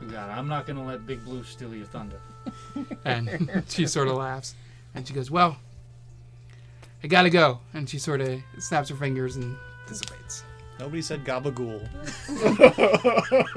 [0.00, 0.32] You got it.
[0.32, 2.20] I'm not gonna let Big Blue steal your thunder.
[3.06, 4.54] And she sort of laughs.
[4.94, 5.56] And she goes, Well,
[7.02, 7.60] I gotta go.
[7.72, 9.56] And she sort of snaps her fingers and
[9.86, 10.44] dissipates.
[10.78, 11.88] Nobody said gabagool.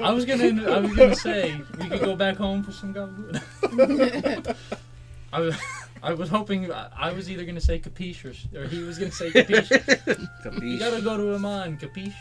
[0.00, 0.70] I was gonna.
[0.70, 4.56] I was gonna say we could go back home for some gabagool.
[5.32, 5.56] I was.
[6.02, 6.70] I was hoping.
[6.72, 10.62] I I was either gonna say capiche or, or he was gonna say capiche.
[10.62, 12.14] You gotta go to Amman, capiche?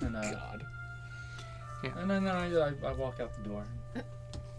[0.00, 0.66] And, uh, God.
[1.82, 3.64] and then I, I, I walk out the door.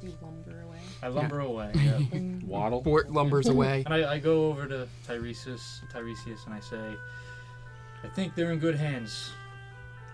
[0.01, 0.79] You lumber away.
[1.03, 1.71] I lumber away.
[1.75, 1.99] Yeah.
[2.45, 2.81] Waddle.
[2.81, 3.83] Bort lumbers away.
[3.85, 6.95] And I, I go over to Tiresias, Tiresias, and I say,
[8.03, 9.31] I think they're in good hands.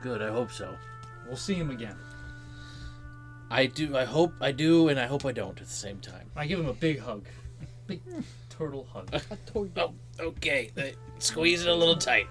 [0.01, 0.21] Good.
[0.21, 0.75] I hope so.
[1.27, 1.95] We'll see him again.
[3.49, 3.95] I do.
[3.97, 6.29] I hope I do, and I hope I don't at the same time.
[6.35, 7.25] I give him a big hug,
[7.87, 8.01] big
[8.49, 9.93] turtle hug, A tornado.
[10.19, 10.71] Oh, okay.
[10.77, 10.83] Uh,
[11.19, 12.27] Squeeze it a little tight.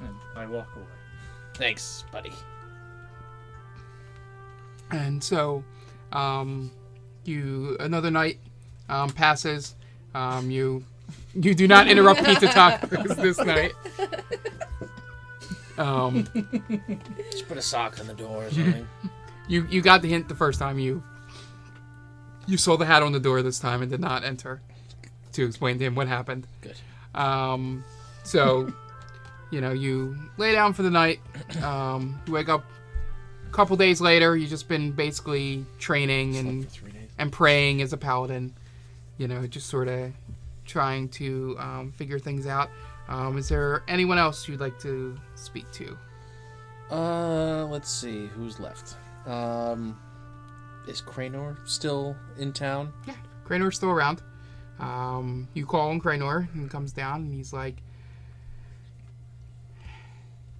[0.00, 0.84] and I walk away.
[1.54, 2.32] Thanks, buddy.
[4.90, 5.64] And so,
[6.12, 6.70] um,
[7.24, 8.38] you another night
[8.88, 9.74] um, passes.
[10.14, 10.84] Um, you
[11.34, 13.72] you do not interrupt pizza tacos this night.
[15.78, 16.26] Um,
[17.30, 18.88] Just put a sock on the door or something.
[19.48, 21.02] you you got the hint the first time you
[22.46, 24.60] you saw the hat on the door this time and did not enter
[25.32, 26.46] to explain to him what happened.
[26.60, 26.76] Good.
[27.14, 27.84] Um,
[28.22, 28.72] so,
[29.50, 31.20] you know, you lay down for the night.
[31.62, 32.64] Um, you wake up
[33.48, 34.36] a couple days later.
[34.36, 36.66] You've just been basically training and
[37.18, 38.54] and praying as a paladin.
[39.18, 40.12] You know, just sort of
[40.64, 42.70] trying to um, figure things out.
[43.08, 45.96] Um, is there anyone else you'd like to speak to?
[46.90, 48.96] Uh, let's see who's left.
[49.26, 49.98] Um,
[50.88, 52.92] is Cranor still in town?
[53.06, 53.14] Yeah,
[53.46, 54.22] Cranor's still around.
[54.78, 57.82] Um, you call on Cranor, and he comes down, and he's like,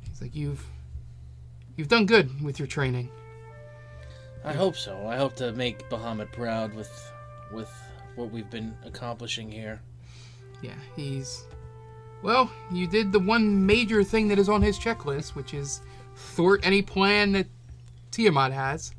[0.09, 0.65] he's like, you've,
[1.77, 3.11] you've done good with your training.
[4.45, 5.07] I hope so.
[5.07, 7.13] I hope to make Bahamut proud with,
[7.53, 7.71] with
[8.15, 9.81] what we've been accomplishing here.
[10.63, 11.45] Yeah, he's,
[12.27, 15.81] well, you did the one major thing that is on his checklist, which is
[16.17, 17.47] thwart any plan that
[18.11, 18.93] Tiamat has.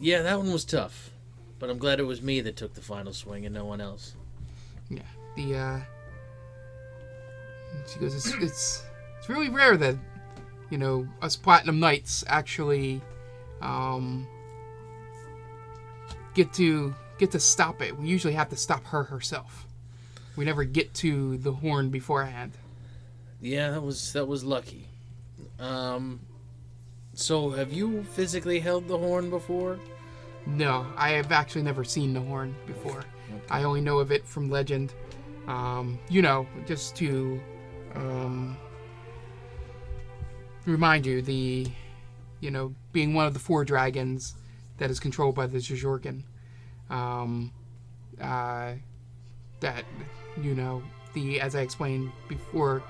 [0.00, 1.10] Yeah, that one was tough,
[1.58, 4.14] but I'm glad it was me that took the final swing and no one else.
[4.88, 5.02] Yeah,
[5.36, 5.80] the uh,
[7.92, 8.84] she goes, it's it's
[9.18, 9.96] it's really rare that
[10.70, 13.02] you know us platinum knights actually
[13.60, 14.26] um
[16.32, 17.98] get to get to stop it.
[17.98, 19.66] We usually have to stop her herself.
[20.36, 22.52] We never get to the horn beforehand.
[23.40, 24.88] Yeah, that was that was lucky.
[25.58, 26.20] Um,
[27.14, 29.78] so have you physically held the horn before?
[30.46, 33.04] No, I have actually never seen the horn before.
[33.50, 34.92] I only know of it from legend.
[35.46, 37.40] Um, you know, just to
[37.94, 38.56] um,
[40.66, 41.66] remind you, the
[42.40, 44.34] you know being one of the four dragons
[44.78, 46.22] that is controlled by the Jajorgan.
[46.90, 47.52] Um,
[48.20, 48.72] uh,
[49.60, 49.84] that
[50.40, 50.82] you know
[51.14, 52.82] the as I explained before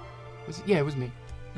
[0.47, 1.13] was yeah it was me.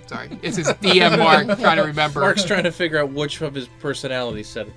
[0.07, 2.20] Sorry, it's his DM Mark trying to remember.
[2.20, 4.75] Mark's trying to figure out which of his personalities said it.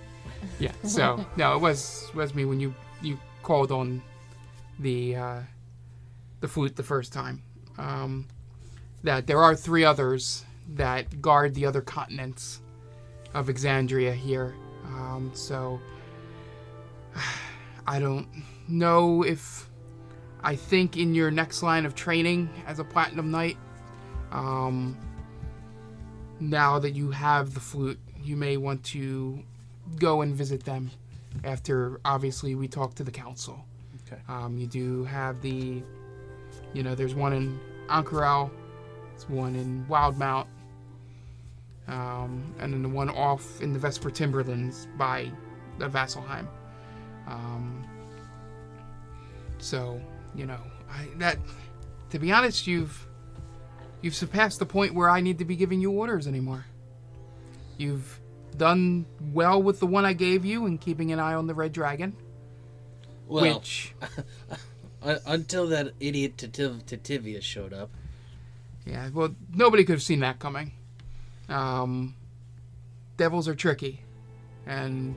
[0.60, 0.72] Yeah.
[0.84, 4.02] So no, it was was me when you you called on
[4.80, 5.42] the uh,
[6.42, 7.44] the flute the first time.
[7.78, 8.28] um,
[9.04, 10.46] that there are three others
[10.76, 12.62] that guard the other continents
[13.34, 14.56] of Exandria here.
[14.86, 15.80] Um, so
[17.88, 18.28] I don't
[18.68, 19.69] know if
[20.42, 23.58] I think in your next line of training as a platinum knight,
[24.32, 24.98] um,
[26.40, 29.44] now that you have the flute, you may want to
[29.98, 30.92] go and visit them
[31.44, 33.66] after obviously we talk to the council.
[34.08, 34.22] Okay.
[34.28, 35.84] Um, you do have the,
[36.74, 38.50] you know, there's one in Ank'Harel,
[39.12, 40.48] there's one in Wildmount,
[41.88, 45.30] um, and then the one off in the Vesper Timberlands by
[45.78, 46.48] the Vasselheim.
[47.28, 47.84] Um,
[49.60, 50.00] so,
[50.36, 50.60] you know,
[50.92, 51.38] I, that,
[52.12, 53.06] to be honest, you've,
[54.02, 56.66] you've surpassed the point where I need to be giving you orders anymore.
[57.78, 58.20] You've
[58.58, 61.72] done well with the one I gave you and keeping an eye on the Red
[61.72, 62.16] Dragon,
[63.28, 63.94] Well, which,
[65.02, 67.90] until that idiot Tativ- Tativia showed up.
[68.86, 70.72] yeah, well, nobody could have seen that coming.
[71.48, 72.16] Um,
[73.18, 74.02] devils are tricky,
[74.68, 75.16] and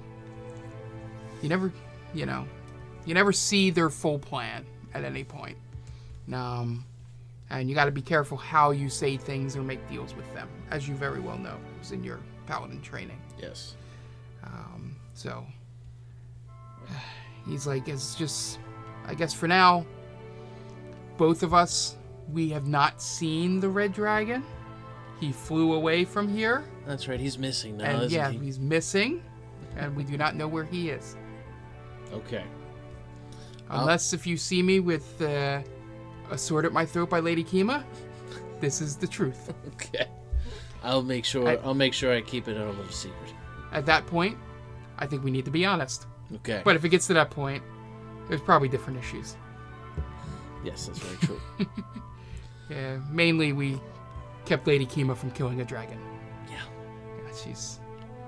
[1.42, 1.72] you never,
[2.14, 2.46] you know,
[3.05, 5.57] you never see their full plan at any point.
[6.33, 6.85] Um,
[7.50, 10.48] and you got to be careful how you say things or make deals with them,
[10.70, 13.20] as you very well know, it was in your paladin training.
[13.38, 13.74] Yes.
[14.44, 15.44] Um, so
[17.46, 18.59] he's like, it's just,
[19.07, 19.85] I guess for now,
[21.18, 21.96] both of us,
[22.33, 24.42] we have not seen the red dragon.
[25.20, 27.20] He flew away from here, That's right.
[27.20, 28.38] He's missing now, and yeah, he?
[28.38, 29.22] he's missing,
[29.76, 31.16] and we do not know where he is.
[32.12, 32.44] Okay.
[33.80, 35.62] Unless if you see me with uh,
[36.30, 37.85] a sword at my throat by Lady Kima,
[38.61, 39.52] this is the truth.
[39.74, 40.06] Okay.
[40.85, 41.48] I'll make sure.
[41.48, 43.32] I- I'll make sure I keep it a little secret.
[43.72, 44.37] At that point,
[44.98, 46.06] I think we need to be honest.
[46.37, 46.61] Okay.
[46.64, 47.62] But if it gets to that point,
[48.28, 49.37] there's probably different issues.
[50.64, 51.40] yes, that's very true.
[52.70, 53.78] Yeah, mainly we
[54.46, 55.98] kept Lady Kima from killing a dragon.
[56.48, 56.56] Yeah.
[57.18, 57.80] Yeah, she's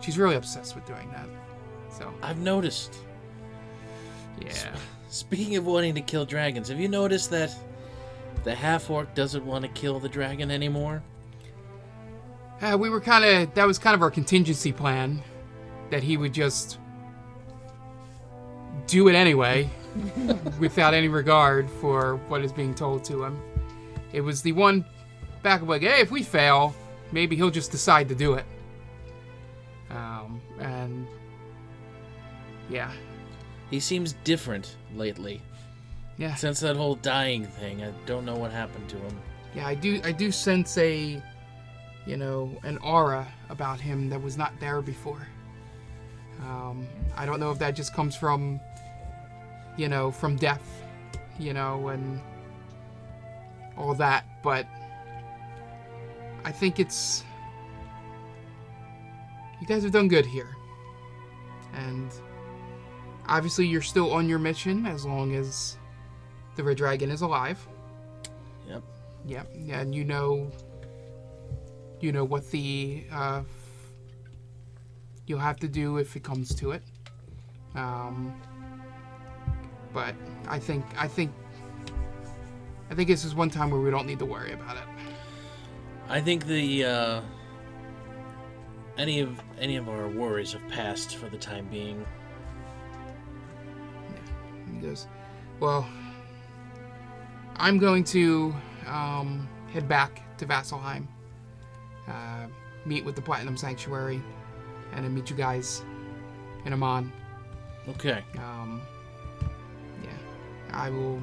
[0.02, 1.26] she's really obsessed with doing that.
[1.90, 2.94] So I've noticed.
[4.40, 4.74] yeah,
[5.08, 7.54] Speaking of wanting to kill dragons, have you noticed that
[8.42, 11.02] the half orc doesn't want to kill the dragon anymore?
[12.64, 15.22] uh, we were kind of that was kind of our contingency plan,
[15.90, 16.78] that he would just
[18.86, 19.68] do it anyway,
[20.58, 23.40] without any regard for what is being told to him.
[24.12, 24.84] It was the one
[25.42, 26.74] back of like, hey, if we fail,
[27.12, 28.44] maybe he'll just decide to do it.
[29.90, 31.06] Um, and
[32.70, 32.92] yeah,
[33.74, 35.42] He seems different lately.
[36.16, 36.36] yeah.
[36.36, 39.18] Since that whole dying thing, I don't know what happened to him.
[39.52, 40.00] Yeah, I do.
[40.04, 41.20] I do sense a,
[42.06, 45.26] you know, an aura about him that was not there before.
[46.42, 48.60] Um, I don't know if that just comes from,
[49.76, 50.84] you know, from death,
[51.36, 52.20] you know, and
[53.76, 54.68] all that, but
[56.44, 57.24] I think it's.
[59.60, 60.54] You guys have done good here,
[61.72, 62.12] and
[63.26, 65.78] obviously you're still on your mission as long as
[66.56, 67.66] the Red Dragon is alive.
[68.68, 68.82] Yep.
[69.26, 70.50] Yeah, yeah, and you know,
[72.00, 73.42] you know what the uh,
[75.26, 76.82] you'll have to do if it comes to it.
[77.74, 78.34] Um,
[79.92, 80.14] but
[80.48, 81.32] I think I think
[82.90, 84.82] I think this is one time where we don't need to worry about it.
[86.08, 87.20] I think the uh,
[88.98, 92.04] any of any of our worries have passed for the time being.
[94.84, 95.06] Goes,
[95.60, 95.88] well,
[97.56, 98.54] I'm going to
[98.86, 101.06] um, head back to Vasselheim,
[102.08, 102.46] uh,
[102.84, 104.22] meet with the Platinum Sanctuary,
[104.92, 105.82] and then meet you guys
[106.66, 107.10] in Emon.
[107.88, 108.22] Okay.
[108.38, 108.82] Um,
[110.02, 110.10] yeah,
[110.72, 111.20] I will.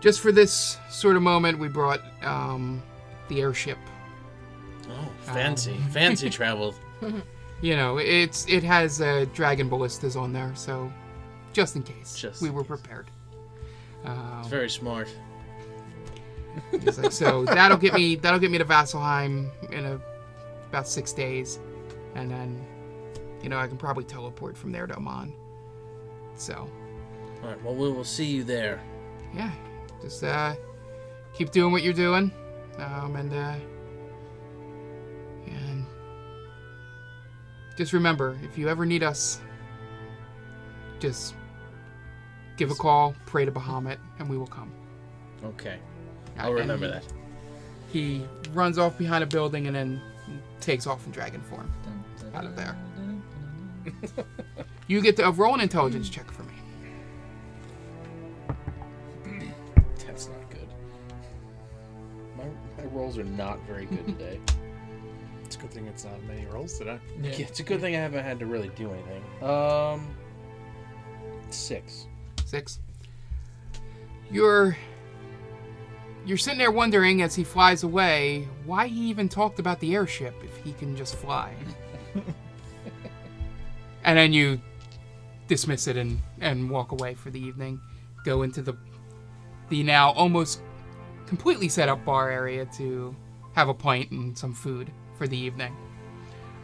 [0.00, 2.82] Just for this sort of moment, we brought um,
[3.28, 3.78] the airship.
[4.88, 6.74] Oh, fancy, Um, fancy travel.
[7.62, 10.90] You know, it's it has uh, dragon ballistas on there, so
[11.52, 12.68] just in case, Just we were case.
[12.80, 13.10] prepared.
[14.04, 15.08] Um, It's very smart.
[16.72, 20.00] Like, so that'll get me that'll get me to Vasselheim in a,
[20.68, 21.60] about six days,
[22.16, 22.66] and then,
[23.40, 25.32] you know, I can probably teleport from there to Emon.
[26.34, 26.68] So,
[27.42, 27.62] All right.
[27.62, 28.80] Well, we will see you there.
[29.32, 29.52] yeah,
[30.02, 30.54] just uh,
[31.34, 32.32] keep doing what you're doing,
[32.78, 33.54] um, and uh,
[35.46, 35.86] and
[37.76, 39.40] just remember, if you ever need us,
[40.98, 41.34] just
[42.60, 44.70] give a call, pray to Bahamut, and we will come.
[45.42, 45.78] Okay.
[46.38, 47.04] I'll And remember he- that.
[47.90, 50.00] He runs off behind a building and then
[50.60, 51.72] takes off in dragon form
[52.34, 52.76] out of there.
[54.86, 56.52] You get to uh, roll an intelligence check for me.
[60.06, 60.68] That's not good.
[62.36, 64.38] My rolls are not very good today.
[65.44, 67.00] It's a good thing it's not many rolls today.
[67.20, 69.24] Yeah, it's a good thing I haven't had to really do anything.
[69.42, 70.14] Um,
[71.50, 72.06] six.
[72.50, 72.80] Six.
[74.28, 74.76] You're
[76.26, 80.34] you're sitting there wondering as he flies away why he even talked about the airship
[80.42, 81.54] if he can just fly.
[84.04, 84.60] and then you
[85.46, 87.80] dismiss it and, and walk away for the evening.
[88.24, 88.76] Go into the
[89.68, 90.60] the now almost
[91.26, 93.14] completely set up bar area to
[93.52, 95.76] have a pint and some food for the evening.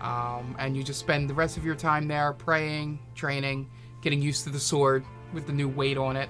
[0.00, 3.70] Um, and you just spend the rest of your time there praying, training,
[4.02, 6.28] getting used to the sword with the new weight on it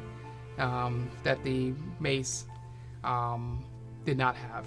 [0.59, 2.47] um, that the mace
[3.05, 3.65] um,
[4.05, 4.67] did not have.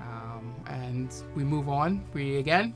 [0.00, 2.04] Um, and we move on.
[2.14, 2.74] We again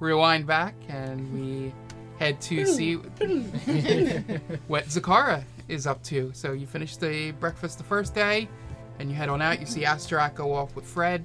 [0.00, 1.72] rewind back and we
[2.18, 2.94] head to see
[4.66, 6.30] what Zakara is up to.
[6.34, 8.48] So you finish the breakfast the first day,
[8.98, 9.60] and you head on out.
[9.60, 11.24] You see Astaroth go off with Fred.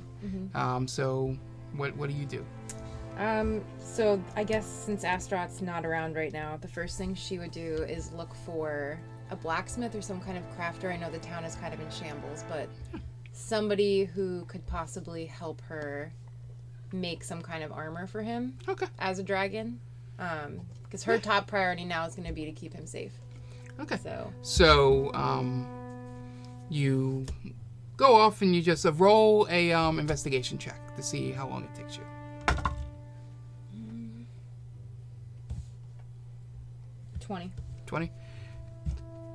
[0.55, 1.36] Um, so
[1.75, 2.45] what what do you do?
[3.20, 7.51] Um, so I guess since Astaroth's not around right now, the first thing she would
[7.51, 8.97] do is look for
[9.30, 10.91] a blacksmith or some kind of crafter.
[10.91, 12.70] I know the town is kind of in shambles, but
[13.34, 16.13] somebody who could possibly help her
[16.93, 18.88] make some kind of armor for him Okay.
[18.99, 19.80] as a dragon.
[20.17, 23.11] Um, because her top priority now is going to be to keep him safe.
[23.80, 23.97] Okay.
[23.97, 25.67] So So um,
[26.70, 27.26] you
[27.97, 31.63] go off and you just uh, roll a um, investigation check to see how long
[31.65, 32.03] it takes you.
[37.30, 37.51] Twenty.
[37.86, 38.11] 20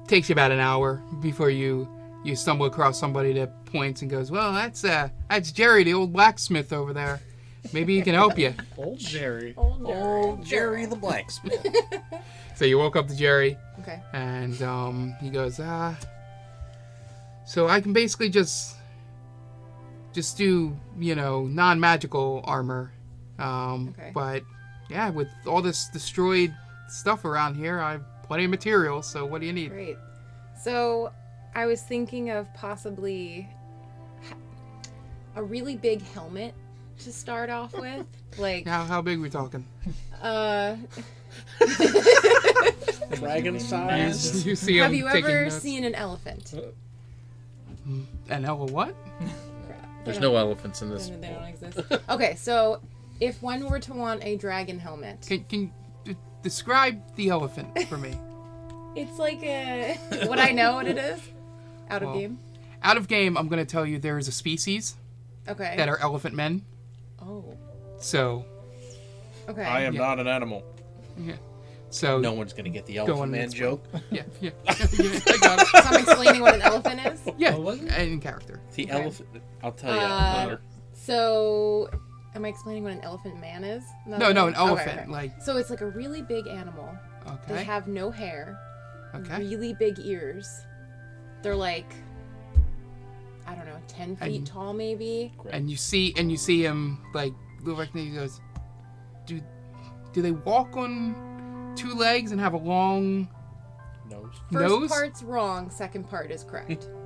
[0.09, 1.89] takes you about an hour before you
[2.25, 6.13] you stumble across somebody that points and goes well that's uh that's jerry the old
[6.13, 7.21] blacksmith over there
[7.73, 9.55] maybe he can help you Old Jerry.
[9.57, 11.65] Old Jerry the blacksmith.
[12.57, 14.01] so you woke up to jerry Okay.
[14.13, 15.97] and um he goes ah
[17.47, 18.77] so i can basically just
[20.13, 22.93] just do you know non-magical armor
[23.39, 24.11] um Okay.
[24.15, 24.43] but
[24.91, 26.55] yeah with all this destroyed
[26.89, 29.97] stuff around here i have plenty of materials so what do you need Great.
[30.63, 31.13] So
[31.55, 33.49] I was thinking of possibly
[35.37, 36.55] a really big helmet
[37.01, 38.07] to start off with.
[38.39, 39.65] Like, how, how big we talking
[40.23, 40.77] uh,
[43.15, 44.47] Dragon size.
[44.47, 45.59] you see have you ever notes.
[45.59, 46.55] seen an elephant?
[48.31, 48.71] An elephant?
[48.73, 48.97] what?
[50.05, 51.09] There's no elephants in this.
[51.09, 51.81] They don't exist.
[52.09, 52.81] Okay, so
[53.21, 55.73] if one were to want a dragon helmet, Can, can you d-
[56.45, 58.17] describe the elephant for me?
[58.97, 59.99] it's like a.
[60.29, 61.21] Would I know what it is?
[61.91, 62.39] Out of Well, game.
[62.83, 64.95] Out of game, I'm going to tell you there is a species
[65.49, 65.75] Okay.
[65.77, 66.63] that are elephant men.
[67.21, 67.57] oh.
[67.99, 68.45] So,
[69.49, 69.65] Okay.
[69.65, 70.01] I am Yeah.
[70.01, 70.63] not an animal.
[71.19, 71.35] yeah.
[71.91, 73.85] So, No one's gonna get the elephant on, man it's joke.
[74.11, 74.51] yeah, yeah.
[74.65, 74.75] yeah
[75.29, 75.67] I got it.
[75.69, 77.21] so I'm explaining what an elephant is.
[77.39, 77.93] Yeah, Oh, was it?
[77.93, 78.61] in character.
[78.75, 78.93] The Okay.
[79.03, 79.29] elephant.
[79.63, 80.61] I'll tell you Uh, later.
[80.93, 81.89] So,
[82.35, 83.85] am I explaining what an elephant man is?
[84.07, 85.01] No, no, no an elephant.
[85.01, 85.11] okay.
[85.11, 86.89] Like, So it's like a really big animal.
[87.27, 87.55] Okay.
[87.55, 88.59] They have no hair,
[89.15, 89.39] okay.
[89.39, 90.47] really big ears.
[91.43, 91.93] They're like,
[93.47, 95.33] I don't know, ten feet And- tall maybe.
[95.51, 97.33] And you see, and you see him like
[97.63, 98.41] look like he goes,
[99.27, 99.41] do,
[100.13, 103.29] do they walk on two legs and have a long
[104.11, 104.35] Nose.
[104.53, 104.89] First nose?
[104.91, 105.71] part's wrong.
[105.71, 106.89] Second part is correct.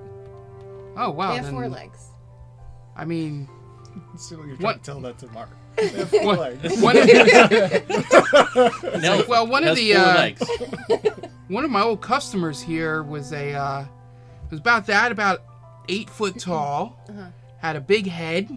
[1.00, 1.28] Oh wow!
[1.28, 2.08] they have then, four legs.
[2.96, 3.48] I mean,
[4.16, 5.50] See what you're trying What- to tell that to Mark.
[6.24, 7.06] one, one of,
[9.02, 9.24] No.
[9.28, 10.30] well, one of the uh,
[11.48, 13.84] one of my old customers here was a uh,
[14.50, 15.42] was about that, about
[15.88, 16.98] eight foot tall,
[17.58, 18.48] had a big head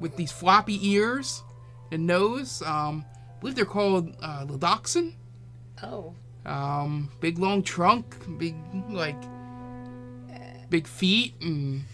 [0.00, 1.42] with these floppy ears
[1.90, 2.60] and nose.
[2.62, 3.04] Um,
[3.36, 5.14] I believe they're called uh, Lidoxin.
[5.82, 6.12] Oh,
[6.44, 8.54] Um, big long trunk, big
[8.90, 9.16] like
[10.70, 11.84] big feet, and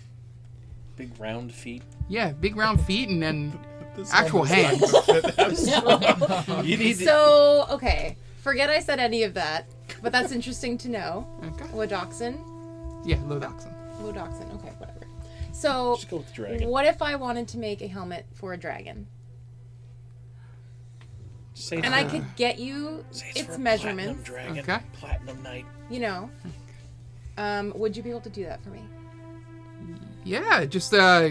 [0.97, 1.83] Big round feet.
[2.09, 3.59] yeah, big round feet, and then
[4.13, 4.81] actual hands.
[4.93, 6.45] gonna.
[6.65, 7.05] You need to.
[7.05, 8.17] so okay.
[8.43, 9.67] Forget I said any of that,
[10.03, 11.27] but that's interesting to know.
[11.45, 11.65] Okay.
[11.73, 12.39] Lodoxin.
[13.07, 13.73] Yeah, Lidoxin.
[14.03, 14.55] Lodoxin.
[14.57, 15.01] Okay, whatever.
[15.53, 16.69] So, Just go with the dragon.
[16.69, 19.07] what if I wanted to make a helmet for a dragon?
[21.55, 24.29] Say And it's I for- could get you say its for a measurements.
[24.29, 24.71] Platinum dragon.
[24.75, 24.85] Okay.
[25.01, 25.67] Platinum knight.
[25.89, 26.31] You know.
[27.39, 28.83] Um, would you be able to do that for me?
[30.25, 31.31] Yeah, just uh,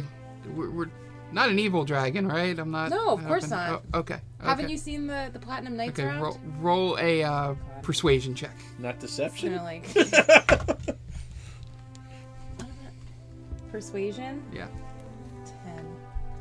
[0.55, 0.89] we're, we're
[1.31, 2.57] not an evil dragon, right?
[2.57, 2.89] I'm not.
[2.91, 4.19] No, of I course haven't- oh, okay.
[4.41, 6.21] Haven't you seen the the platinum knights Okay, around?
[6.21, 8.55] roll, roll a uh, persuasion check.
[8.79, 9.53] Not deception.
[9.55, 9.87] gonna, like
[13.71, 14.43] persuasion.
[14.53, 14.67] Yeah.
[15.45, 15.85] Ten.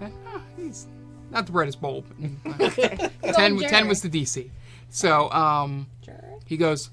[0.03, 0.13] Okay.
[0.27, 0.87] Ah, he's
[1.31, 2.05] not the brightest bulb.
[2.61, 3.09] Okay.
[3.23, 4.51] 10, on, 10 was the DC.
[4.91, 6.21] So um, Jared.
[6.45, 6.91] he goes,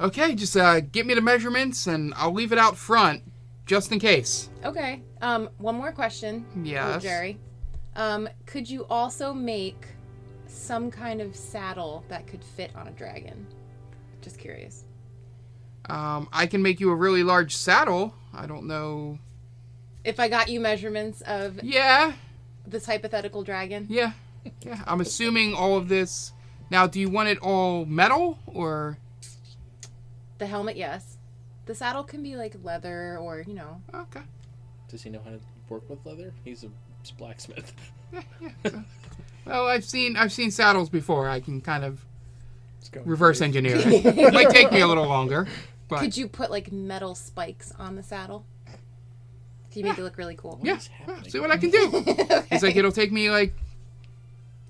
[0.00, 3.22] okay, just uh, get me the measurements and I'll leave it out front
[3.70, 4.50] just in case.
[4.64, 5.00] Okay.
[5.22, 6.44] Um, one more question.
[6.64, 7.02] Yes.
[7.02, 7.38] Jerry.
[7.94, 9.86] Um, could you also make
[10.48, 13.46] some kind of saddle that could fit on a dragon?
[14.22, 14.86] Just curious.
[15.88, 18.12] Um, I can make you a really large saddle.
[18.34, 19.20] I don't know.
[20.02, 22.14] If I got you measurements of Yeah,
[22.66, 24.12] this hypothetical dragon, yeah,
[24.62, 24.82] yeah.
[24.84, 26.32] I'm assuming all of this.
[26.70, 28.98] Now, do you want it all metal or?
[30.38, 31.09] the helmet, yes.
[31.70, 33.80] The saddle can be like leather or you know.
[33.94, 34.22] Okay.
[34.88, 36.32] Does he know how to work with leather?
[36.44, 36.68] He's a
[37.16, 37.72] blacksmith.
[38.12, 38.22] Yeah,
[38.64, 38.70] yeah.
[39.46, 41.28] well, I've seen I've seen saddles before.
[41.28, 42.04] I can kind of
[43.04, 43.46] reverse great.
[43.46, 44.04] engineer it.
[44.18, 45.46] it might take me a little longer,
[45.86, 48.44] but Could you put like metal spikes on the saddle?
[48.66, 50.58] Can you make it look really cool?
[50.64, 52.04] yeah, yeah, see what I can do.
[52.50, 53.54] He's like, it'll take me like,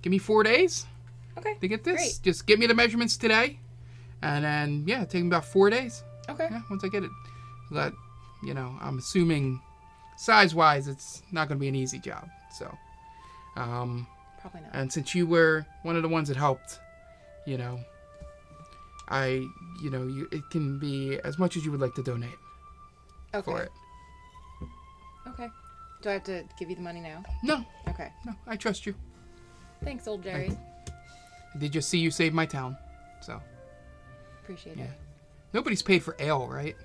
[0.03, 0.84] give me four days
[1.38, 1.55] Okay.
[1.62, 1.96] to get this.
[1.96, 2.20] Great.
[2.22, 3.59] Just give me the measurements today,
[4.20, 6.05] and then yeah, take me about four days.
[6.31, 6.49] Okay.
[6.51, 7.11] Yeah, once I get it,
[7.70, 7.93] But,
[8.43, 9.61] you know, I'm assuming
[10.16, 12.28] size wise, it's not going to be an easy job.
[12.53, 12.72] So,
[13.57, 14.07] um,
[14.41, 14.70] Probably not.
[14.74, 16.78] and since you were one of the ones that helped,
[17.47, 17.81] you know,
[19.09, 19.45] I,
[19.83, 22.39] you know, you it can be as much as you would like to donate
[23.35, 23.51] Okay.
[23.51, 23.70] for it.
[25.26, 25.49] Okay.
[26.03, 27.22] Do I have to give you the money now?
[27.43, 28.11] No, Okay.
[28.24, 28.95] no, I trust you.
[29.85, 30.51] Thanks, old Jerry.
[31.55, 32.76] I did just see you save my town,
[33.20, 33.41] so
[34.43, 34.78] Appreciate it.
[34.81, 34.87] Yeah.
[35.53, 36.76] Nobody's paid for ale, right?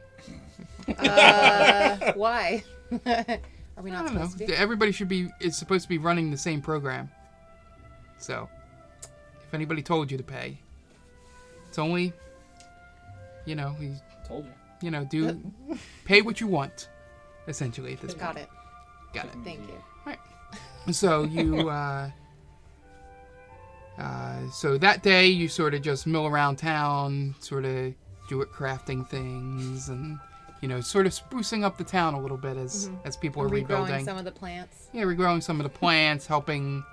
[0.98, 2.64] Uh, why?
[3.06, 4.28] Are we not I don't know.
[4.28, 4.54] to be?
[4.54, 7.10] Everybody should be is supposed to be running the same program.
[8.18, 8.48] So,
[9.46, 10.58] if anybody told you to pay,
[11.68, 12.14] it's only,
[13.46, 13.96] you know, you,
[14.28, 14.52] Told you.
[14.82, 15.40] you know, do
[16.06, 16.90] pay what you want,
[17.48, 18.22] essentially at this point.
[18.22, 18.50] Got it.
[19.14, 19.32] Got it.
[19.44, 19.84] Thank you.
[20.06, 20.20] Alright.
[20.92, 22.10] So you, uh,
[23.98, 27.94] uh, so that day you sort of just mill around town, sort of
[28.28, 30.20] do it crafting things, and
[30.62, 33.48] you know, sort of sprucing up the town a little bit as as people are
[33.48, 34.06] Regrowing rebuilding.
[34.06, 34.88] some of the plants.
[34.94, 36.84] yeah, regrowing some of the plants, helping,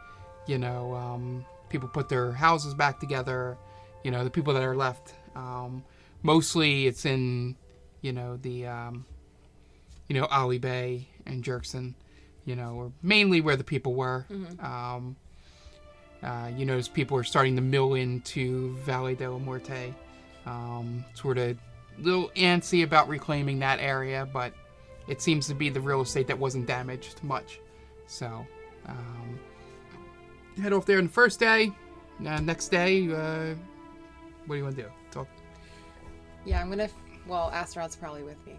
[0.47, 3.57] you know, um, people put their houses back together.
[4.05, 5.15] You know, the people that are left.
[5.37, 5.85] Um,
[6.23, 7.57] mostly, it's in,
[8.01, 9.07] you know, the, um,
[10.09, 11.95] you know, Ali Bay and Jerkson.
[12.45, 14.27] You know, or mainly where the people were.
[14.59, 15.15] Um,
[16.25, 19.95] uh, you notice people are starting to mill into Valle de la Muerte.
[20.47, 21.57] Um, sort of
[21.99, 24.53] little antsy about reclaiming that area, but
[25.09, 27.61] it seems to be the real estate that wasn't damaged much.
[28.07, 28.47] So,
[28.87, 29.39] um,
[30.61, 31.73] head off there on the first day.
[32.27, 33.55] Uh, next day, uh,
[34.47, 34.89] what do you want to do?
[35.11, 35.29] Talk
[36.45, 36.85] Yeah, I'm gonna.
[36.85, 36.95] F-
[37.27, 38.59] well, Astaroth's probably with me.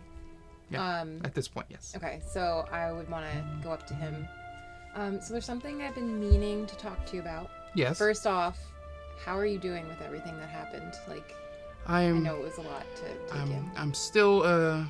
[0.69, 1.01] Yeah.
[1.01, 1.21] Um.
[1.23, 1.93] at this point, yes.
[1.95, 4.27] Okay, so I would want to go up to him.
[4.95, 5.21] Um.
[5.21, 7.49] So there's something I've been meaning to talk to you about.
[7.75, 7.97] Yes.
[7.97, 8.57] First off,
[9.23, 10.93] how are you doing with everything that happened?
[11.07, 11.35] Like,
[11.87, 13.51] I I know it was a lot to take I'm.
[13.51, 13.71] in.
[13.75, 14.43] I'm still.
[14.43, 14.83] Uh.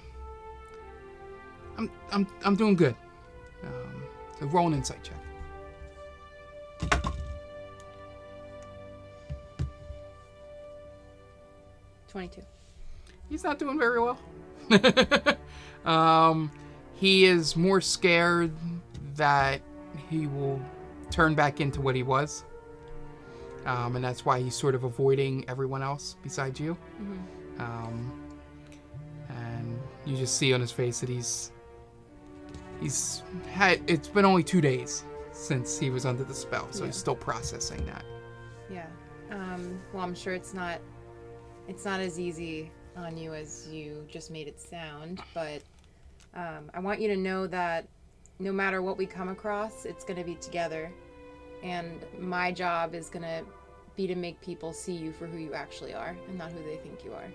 [1.78, 1.90] I'm.
[2.12, 2.28] I'm.
[2.44, 2.96] I'm doing good.
[3.64, 4.04] Um,
[4.40, 5.18] so roll an insight check.
[12.10, 12.44] Twenty-two.
[13.30, 14.20] He's not doing very well.
[15.86, 16.52] um,
[16.94, 18.52] he is more scared
[19.16, 19.62] that
[20.10, 20.62] he will
[21.10, 22.44] turn back into what he was.
[23.66, 26.78] Um, and that's why he's sort of avoiding everyone else besides you.
[27.60, 28.12] Um,
[29.30, 31.52] and you just see on his face that he's
[32.82, 36.96] he's had it's been only two days since he was under the spell, so he's
[36.96, 38.04] still processing that.
[38.70, 38.88] Yeah.
[39.32, 39.82] Um.
[39.94, 40.80] Well, I'm sure it's not.
[41.68, 45.62] It's not as easy on you as you just made it sound, but
[46.36, 47.88] um, I want you to know that
[48.40, 50.92] no matter what we come across, it's going to be together.
[51.64, 53.44] And my job is going to
[53.96, 56.78] be to make people see you for who you actually are and not who they
[56.78, 57.32] think you are.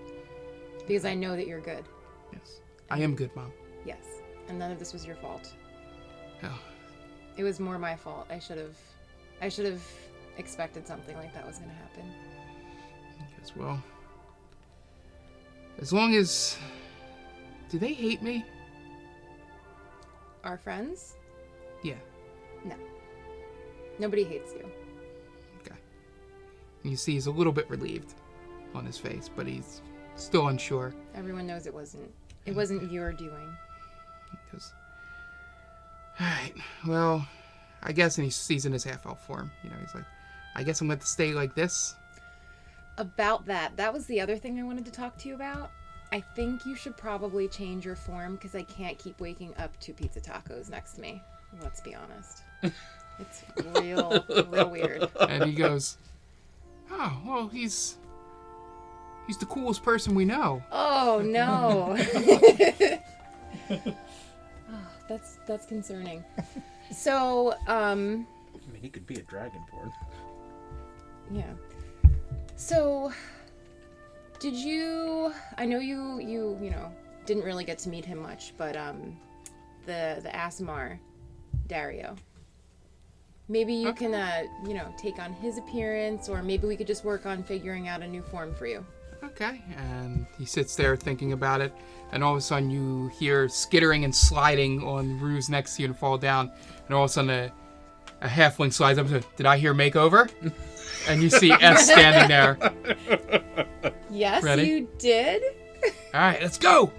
[0.87, 1.85] Because I know that you're good.
[2.33, 2.61] Yes,
[2.91, 3.53] I am good, mom.
[3.85, 4.05] Yes.
[4.49, 5.55] And none of this was your fault.
[6.43, 6.61] Oh,
[7.37, 8.27] It was more my fault.
[8.31, 8.77] I should have
[9.41, 9.83] I should have
[10.37, 12.13] expected something like that was going to happen.
[13.43, 13.83] As well.
[15.81, 16.57] As long as.
[17.71, 18.45] Do they hate me?
[20.45, 21.17] Our friends?
[21.83, 21.95] Yeah.
[23.99, 24.71] Nobody hates you.
[25.61, 25.77] Okay.
[26.83, 28.15] And you see he's a little bit relieved
[28.75, 29.83] on his face, but he's
[30.17, 30.95] still unsure.
[31.15, 32.11] Everyone knows it wasn't
[32.47, 33.57] it wasn't your doing.
[34.31, 34.73] Because.
[36.21, 36.55] Alright,
[36.87, 37.29] well,
[37.83, 39.51] I guess, and he sees in his half elf form.
[39.63, 40.07] You know, he's like,
[40.57, 41.95] I guess I'm going to stay like this.
[42.97, 45.71] About that, that was the other thing I wanted to talk to you about.
[46.11, 49.93] I think you should probably change your form because I can't keep waking up to
[49.93, 51.23] pizza tacos next to me.
[51.63, 52.43] Let's be honest.
[53.21, 53.43] It's
[53.81, 55.09] real, real weird.
[55.21, 55.99] And he goes,
[56.91, 57.97] Oh, well, he's.
[59.27, 60.63] He's the coolest person we know.
[60.73, 61.95] Oh no.
[65.09, 66.25] that's that's concerning.
[66.91, 69.93] so, um, I mean, he could be a dragonborn.
[71.31, 71.53] yeah.
[72.57, 73.13] So,
[74.41, 75.35] did you?
[75.59, 76.91] I know you you you know
[77.27, 79.15] didn't really get to meet him much, but um,
[79.85, 80.99] the the Aasimar,
[81.67, 82.17] Dario.
[83.49, 87.05] Maybe you can uh you know take on his appearance, or maybe we could just
[87.05, 88.85] work on figuring out a new form for you.
[89.25, 89.63] Okay.
[89.77, 91.73] And he sits there thinking about it,
[92.13, 95.89] and all of a sudden you hear skittering and sliding on Ruse next to you
[95.89, 96.53] and fall down,
[96.87, 97.53] and all of a sudden a,
[98.21, 100.31] a halfling slides up and says, Did I hear makeover?
[101.09, 102.59] and you see S standing there.
[104.11, 104.65] Yes, Ready?
[104.65, 105.43] you did.
[106.15, 106.93] All right, let's go.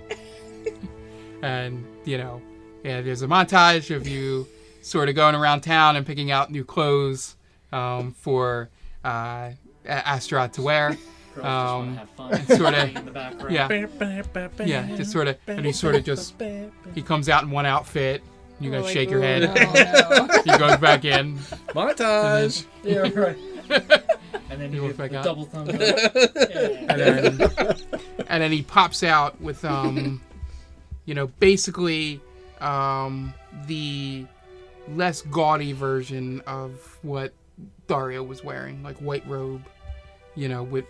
[1.41, 2.41] and you know,
[2.84, 4.47] yeah, there's a montage of you
[4.82, 7.36] sort of going around town and picking out new clothes
[7.72, 8.70] um, for
[9.04, 9.52] uh,
[9.86, 10.98] A- Astaroth to wear.
[11.42, 12.58] Um, just have fun.
[12.58, 13.54] sorta- in the background.
[13.54, 16.34] Yeah, yeah, just sort of, and he sort of just
[16.96, 18.22] he comes out in one outfit.
[18.60, 19.42] You guys We're like, shake your "Oh, head.
[19.56, 21.38] no, no." he goes back in.
[21.70, 22.66] Montage.
[22.84, 23.38] Yeah, right.
[24.50, 25.24] and then you look back out.
[25.24, 25.72] double thumbs.
[25.72, 26.68] Yeah.
[26.90, 27.00] and
[27.40, 27.76] then
[28.28, 30.20] and then he pops out with um
[31.06, 32.20] you know basically
[32.60, 33.34] um
[33.68, 34.26] the
[34.96, 37.34] less gaudy version of what
[37.88, 39.64] Dario was wearing like white robe
[40.36, 40.86] you know with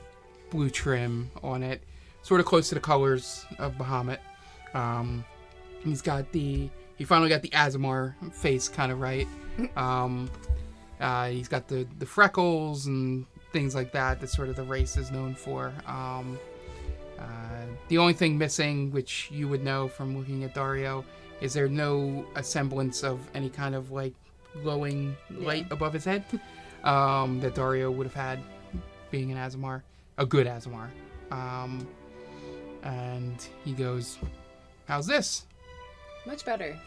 [0.49, 1.81] blue trim on it
[2.21, 4.19] sort of close to the colors of Bahamut
[4.73, 5.23] um
[5.83, 9.27] he's got the he finally got the Aasimar face kind of right
[9.75, 10.29] um
[10.99, 14.19] uh, he's got the, the freckles and things like that.
[14.19, 15.73] that sort of the race is known for.
[15.87, 16.37] Um,
[17.17, 21.05] uh, the only thing missing, which you would know from looking at Dario,
[21.41, 24.13] is there no a semblance of any kind of like
[24.63, 26.23] glowing light above his head
[26.83, 28.39] um, that Dario would have had
[29.11, 29.81] being an Aasimar,
[30.17, 30.89] a good Aasimar.
[31.31, 31.87] Um,
[32.83, 34.17] and he goes,
[34.87, 35.45] "How's this?"
[36.25, 36.77] Much better.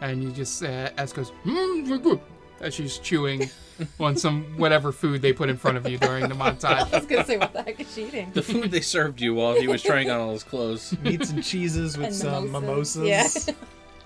[0.00, 2.20] and you just uh, S goes "Mm, good,"
[2.60, 3.48] as she's chewing
[4.00, 6.92] on some whatever food they put in front of you during the montage.
[6.92, 8.30] I was gonna say, what the heck is she eating?
[8.32, 10.96] The food they served you while he was trying on all his clothes.
[11.02, 13.06] Meats and cheeses with And some mimosas.
[13.06, 13.54] Yeah.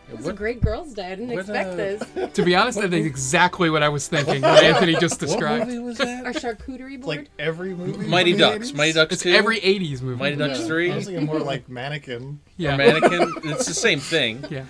[0.08, 1.06] It was a great girls' day.
[1.06, 2.32] I didn't what, expect uh, this.
[2.34, 4.40] to be honest, that is exactly what I was thinking.
[4.42, 5.66] What Anthony just What described.
[5.66, 6.36] movie was Our that?
[6.36, 7.04] charcuterie board.
[7.18, 8.06] Like every movie.
[8.06, 8.70] Mighty from the Ducks.
[8.70, 8.74] 80s?
[8.76, 9.30] Mighty Ducks It's 2.
[9.32, 10.18] every '80s movie.
[10.20, 10.66] Mighty Ducks Yeah.
[10.66, 10.92] 3.
[10.92, 12.38] I was thinking more like mannequin.
[12.56, 13.32] yeah, Or Mannequin.
[13.50, 14.44] It's the same thing.
[14.48, 14.64] yeah,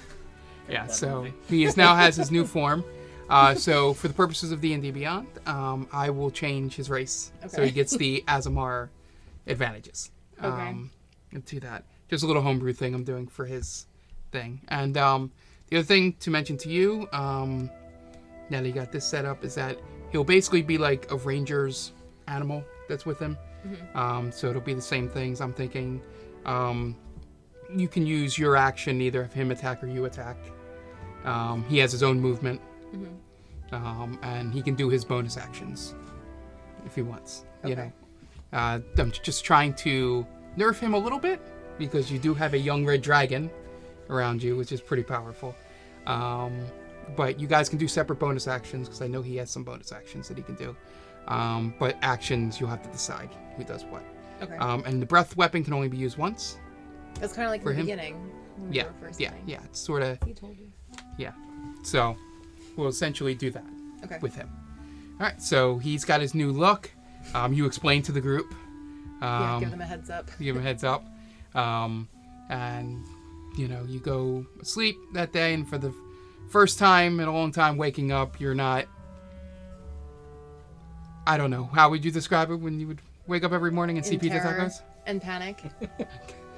[0.70, 0.86] yeah.
[0.86, 2.82] So he is now has his new form.
[3.28, 6.88] Uh, so for the purposes of D and D Beyond, um, I will change his
[6.88, 7.66] race so Okay.
[7.66, 8.88] he gets the Aasimar
[9.46, 10.10] advantages.
[10.38, 10.46] Okay.
[10.48, 10.90] Um,
[11.32, 11.84] and do that.
[12.08, 13.86] Just a little homebrew thing I'm doing for his
[14.36, 14.60] thing.
[14.68, 15.32] And um,
[15.68, 17.70] the other thing to mention to you, um,
[18.50, 19.78] now that you got this set up, is that
[20.12, 21.92] he'll basically be like a ranger's
[22.28, 23.36] animal that's with him.
[23.94, 25.40] Um, so it'll be the same things.
[25.40, 26.00] I'm thinking
[26.44, 26.96] um,
[27.74, 30.36] you can use your action, either of him attack or you attack.
[31.24, 32.60] Um, he has his own movement,
[33.72, 35.94] um, and he can do his bonus actions
[36.84, 37.44] if he wants.
[37.64, 37.92] You know,
[38.52, 40.24] uh, I'm just trying to
[40.56, 41.40] nerf him a little bit
[41.78, 43.50] because you do have a young red dragon
[44.10, 45.54] around you, which is pretty powerful.
[46.06, 46.60] Um,
[47.16, 49.92] but you guys can do separate bonus actions because I know he has some bonus
[49.92, 50.76] actions that he can do.
[51.28, 54.02] Um, but actions, you'll have to decide who does what.
[54.42, 54.56] okay.
[54.56, 56.58] Um, and the breath weapon can only be used once.
[57.20, 57.86] That's kind of like for the him?
[57.86, 58.32] beginning.
[58.70, 59.44] Yeah, first yeah, playing.
[59.48, 59.60] yeah.
[59.64, 60.70] It's sort of He told you.
[61.18, 61.32] yeah.
[61.82, 62.16] So
[62.76, 63.64] we'll essentially do that
[64.04, 64.18] Okay.
[64.20, 64.48] with him.
[65.20, 65.40] All right.
[65.42, 66.90] So he's got his new look.
[67.34, 68.52] Um, you explain to the group.
[69.20, 70.30] Um, yeah, give them a heads up.
[70.38, 71.04] give him a heads up.
[71.54, 72.08] Um,
[72.50, 73.04] and
[73.56, 75.92] you know, you go asleep that day, and for the
[76.50, 78.86] first time in a long time, waking up, you're not.
[81.26, 81.64] I don't know.
[81.64, 84.20] How would you describe it when you would wake up every morning and see In
[84.20, 84.82] Peter terror Tacos?
[85.06, 85.62] and panic.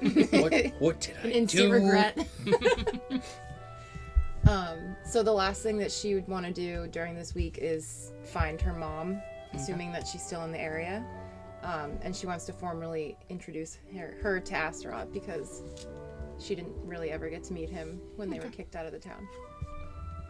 [0.01, 1.71] What, what did I An instant do?
[1.73, 2.17] regret.
[4.47, 8.13] um, so the last thing that she would want to do during this week is
[8.23, 9.21] find her mom,
[9.53, 11.03] assuming that she's still in the area.
[11.63, 15.63] Um, and she wants to formally introduce her, her to Astaroth because
[16.39, 18.99] she didn't really ever get to meet him when they were kicked out of the
[18.99, 19.27] town.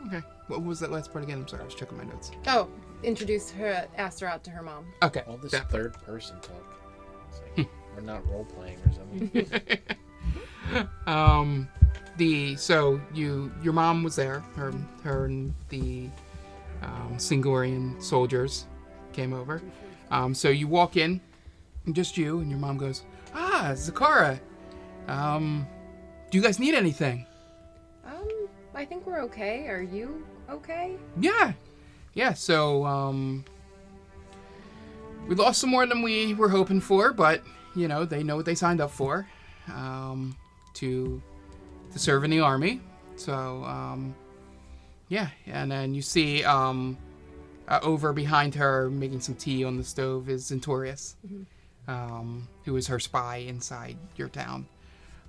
[0.07, 0.21] Okay.
[0.47, 1.39] What was that last part again?
[1.39, 1.61] I'm sorry.
[1.61, 2.31] I was checking my notes.
[2.47, 2.69] Oh,
[3.03, 4.85] introduce her Astaroth to her mom.
[5.03, 5.23] Okay.
[5.27, 6.75] All this that- third person talk.
[7.29, 9.79] It's like, we're not role playing or something.
[11.07, 11.67] um
[12.17, 14.71] the so you your mom was there her
[15.03, 16.07] her and the
[16.83, 18.65] um, singorian soldiers
[19.13, 19.61] came over
[20.11, 21.19] um so you walk in
[21.93, 23.03] just you and your mom goes
[23.33, 24.39] ah zakara
[25.07, 25.65] um
[26.29, 27.25] do you guys need anything
[28.05, 28.27] Um,
[28.75, 29.67] I think we're okay.
[29.67, 30.95] Are you okay?
[31.19, 31.53] yeah
[32.13, 33.43] yeah so um
[35.27, 37.43] we lost some more than we were hoping for but
[37.75, 39.27] you know they know what they signed up for
[39.73, 40.35] um
[40.73, 41.21] to
[41.91, 42.81] to serve in the army
[43.15, 44.15] So, um,
[45.09, 46.97] yeah, and then you see um,
[47.67, 51.15] uh, over behind her making some tea on the stove is Zentorius,
[51.87, 54.67] um, who is her spy inside your town.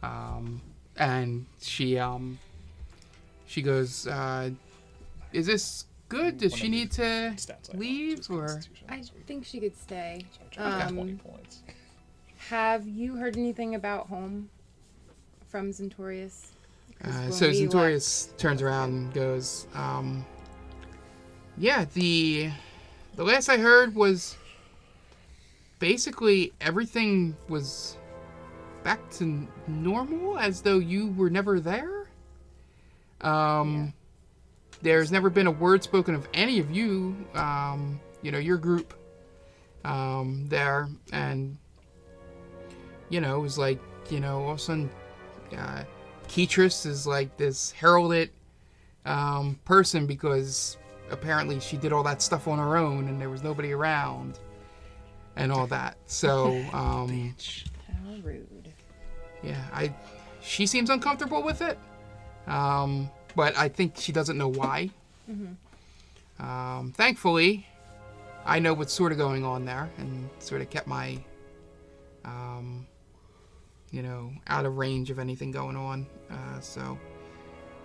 [0.05, 0.63] Um,
[1.01, 2.39] and she um,
[3.47, 4.51] she goes, uh,
[5.33, 6.39] "Is this good?
[6.39, 7.35] Does she need to
[7.75, 10.21] leave or?" I think she could stay.
[10.59, 11.21] Um,
[12.51, 14.51] have you heard anything about home
[15.49, 16.49] from Zentorius?
[17.01, 20.27] 'Cause Uh, so we Zentorius turns around and goes, um,
[21.57, 22.51] "Yeah, the
[23.17, 24.37] the last I heard was
[25.79, 27.97] basically everything was
[28.83, 32.09] back to normal, as though you were never there.
[33.21, 33.93] Um,
[34.83, 38.95] there's never been a word spoken of any of you, um, you know, your group,
[39.85, 41.57] um, there, and
[43.09, 44.91] you know, it was like, you know, all of a sudden."
[45.57, 45.83] Uh,
[46.31, 48.31] Ketris is like this heralded
[49.05, 50.77] um, person because
[51.11, 54.39] apparently she did all that stuff on her own and there was nobody around
[55.35, 55.97] and all that.
[56.07, 57.35] So, um,
[57.89, 58.60] How rude.
[59.43, 59.95] Yeah, I
[60.43, 61.79] she seems uncomfortable with it,
[62.47, 64.91] um, but I think she doesn't know why.
[66.41, 67.67] Um, thankfully,
[68.47, 71.19] I know what's sort of going on there and sort of kept my,
[72.25, 72.87] um,
[73.91, 76.07] you know, out of range of anything going on.
[76.31, 76.99] Uh, so,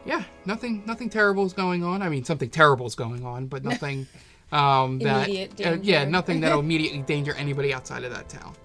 [0.06, 2.02] yeah, nothing, nothing terrible is going on.
[2.02, 4.08] I mean, something terrible is going on, but nothing
[4.52, 8.56] um, that, Immediate uh, yeah, nothing that'll immediately danger anybody outside of that town.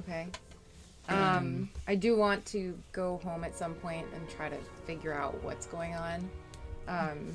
[0.00, 0.26] Okay.
[1.08, 5.42] Um, I do want to go home at some point and try to figure out
[5.44, 6.28] what's going on.
[6.88, 7.32] Um,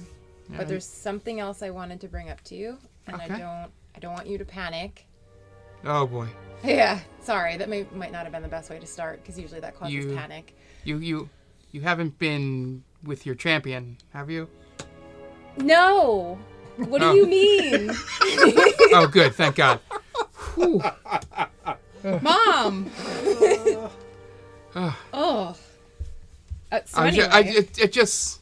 [0.49, 0.57] Yeah.
[0.57, 3.99] but there's something else I wanted to bring up to you, and I don't, I
[3.99, 5.05] don't want you to panic.
[5.85, 6.27] Oh boy,
[6.63, 9.61] Yeah, sorry, that may might not have been the best way to start because usually
[9.61, 10.55] that causes You- panic.
[10.83, 11.29] you you
[11.71, 14.47] you haven't been with your champion, have you?
[15.57, 16.37] No,
[16.77, 17.13] what do Oh.
[17.13, 17.89] you mean,
[18.93, 19.79] Oh, good, thank God.
[20.55, 20.81] Whew.
[22.21, 22.89] Mom?
[24.73, 25.57] Oh.
[26.71, 28.39] Uh, so anyway, ju- I, it, it just,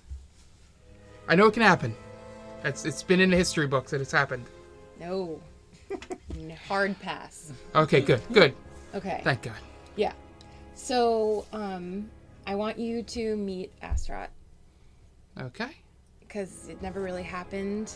[1.27, 1.95] I know it can happen.
[2.63, 4.45] It's it's been in the history books that it's happened.
[4.99, 5.41] no,
[6.67, 7.51] hard pass.
[7.73, 8.53] Okay, good, good.
[8.93, 9.21] Okay.
[9.23, 9.55] Thank God.
[9.95, 10.13] Yeah.
[10.75, 12.09] So, um,
[12.45, 14.29] I want you to meet Astaroth
[15.41, 15.71] Okay.
[16.19, 17.91] because it never really happened.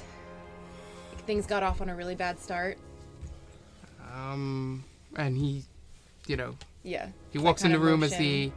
[1.27, 2.77] Things got off on a really bad start.
[4.11, 4.83] Um,
[5.15, 5.63] and he,
[6.27, 7.07] you know, Yeah.
[7.31, 8.51] he walks in the room as the,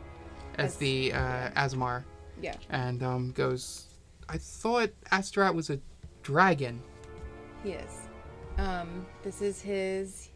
[0.59, 2.05] as As- the uh, Aasimar,
[2.41, 2.55] Yeah.
[2.71, 3.87] and um goes.
[4.29, 5.79] I thought Astaroth was a
[6.23, 6.83] dragon.
[7.63, 7.91] He is.
[8.59, 10.31] Um, this is his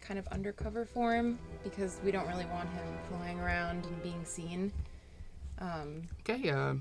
[0.00, 4.72] kind of undercover form because we don't really want him flying around and being seen.
[5.58, 6.50] Um, Okay.
[6.50, 6.74] Uh,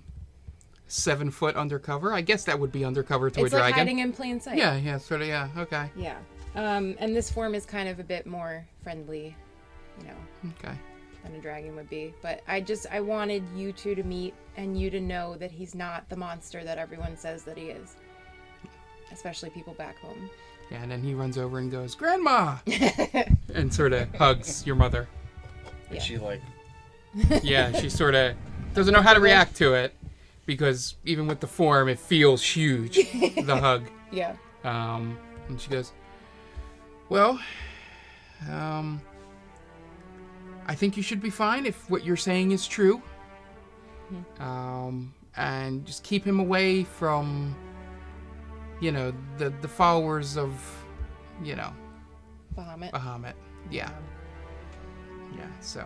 [0.87, 2.13] seven foot undercover.
[2.13, 3.77] I guess that would be undercover to it's a like dragon.
[3.77, 4.57] hiding in plain sight.
[4.57, 5.27] Yeah, yeah, sort of.
[5.27, 5.49] Yeah.
[5.57, 5.91] Okay.
[5.95, 6.17] Yeah.
[6.57, 9.35] Um, and this form is kind of a bit more friendly,
[10.01, 10.75] you know, Okay.
[11.23, 12.13] than a dragon would be.
[12.21, 15.75] But I just I wanted you two to meet and you to know that he's
[15.75, 17.95] not the monster that everyone says that he is.
[19.11, 20.29] Especially people back home.
[20.71, 22.57] Yeah, and then he runs over and goes, "Grandma,"
[23.53, 25.07] and sort of hugs your mother.
[25.91, 25.99] Yeah.
[26.01, 26.41] She like
[27.43, 28.35] Yeah, she sort of
[28.73, 29.93] doesn't know how to react to it
[30.45, 32.95] because even with the form, it feels huge.
[32.95, 33.83] the hug.
[34.11, 34.35] Yeah.
[34.65, 35.93] Um, and she goes,
[37.09, 37.39] "Well,
[38.49, 39.01] um,
[40.67, 43.01] I think you should be fine if what you're saying is true.
[44.39, 47.55] Um, and just keep him away from,
[48.79, 50.51] you know, the the followers of,
[51.43, 51.73] you know,
[52.55, 52.91] Bahamut.
[52.91, 53.33] Bahamut.
[53.69, 53.89] Yeah.
[55.35, 55.47] Yeah.
[55.59, 55.85] So,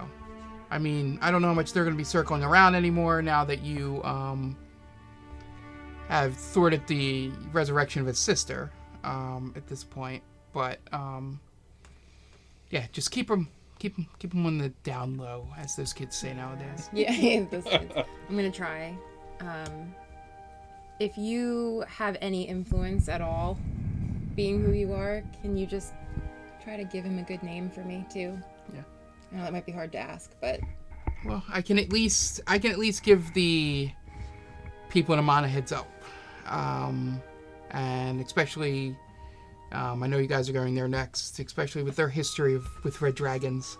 [0.70, 3.44] I mean, I don't know how much they're going to be circling around anymore now
[3.46, 4.56] that you um
[6.08, 8.72] have thwarted the resurrection of his sister
[9.04, 10.22] um at this point,
[10.54, 11.40] but um
[12.70, 13.48] yeah, just keep him
[13.80, 16.90] keep him keep him on the down low as those kids say nowadays.
[16.94, 17.12] Yeah,
[17.52, 17.92] this is,
[18.30, 18.96] I'm gonna try.
[19.40, 19.94] Um,
[21.00, 23.58] if you have any influence at all,
[24.36, 25.94] being who you are, can you just
[26.64, 28.40] try to give him a good name for me too?
[28.74, 28.82] Yeah.
[29.32, 30.60] I know that might be hard to ask, but
[31.26, 33.92] Well, I can at least I can at least give the
[34.90, 35.88] people in Emon a heads up,
[36.46, 37.20] um,
[37.72, 38.96] and especially
[39.72, 43.02] um, I know you guys are going there next, especially with their history of with
[43.02, 43.78] red dragons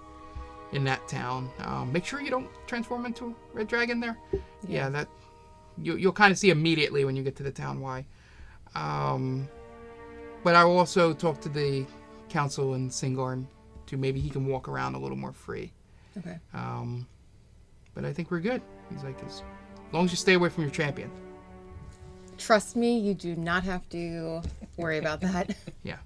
[0.72, 1.50] in that town.
[1.60, 4.18] Um, make sure you don't transform into a red dragon there.
[4.68, 5.08] Yeah, that
[5.78, 8.06] you, you'll kind of see immediately when you get to the town why.
[8.76, 9.48] Um,
[10.44, 11.86] but I will also talk to the
[12.30, 13.46] council in Singorn
[13.88, 15.72] to maybe he can walk around a little more free.
[16.18, 16.40] okay.
[16.54, 17.06] Um,
[17.94, 18.62] but I think we're good.
[18.90, 19.44] He's like, As
[19.92, 21.12] long as you stay away from your champion.
[22.42, 24.42] Trust me, you do not have to
[24.78, 25.56] worry about that.
[25.84, 25.98] Yeah.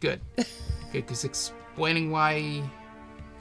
[0.00, 0.20] Good.
[0.36, 0.46] Good,
[0.92, 2.62] because explaining why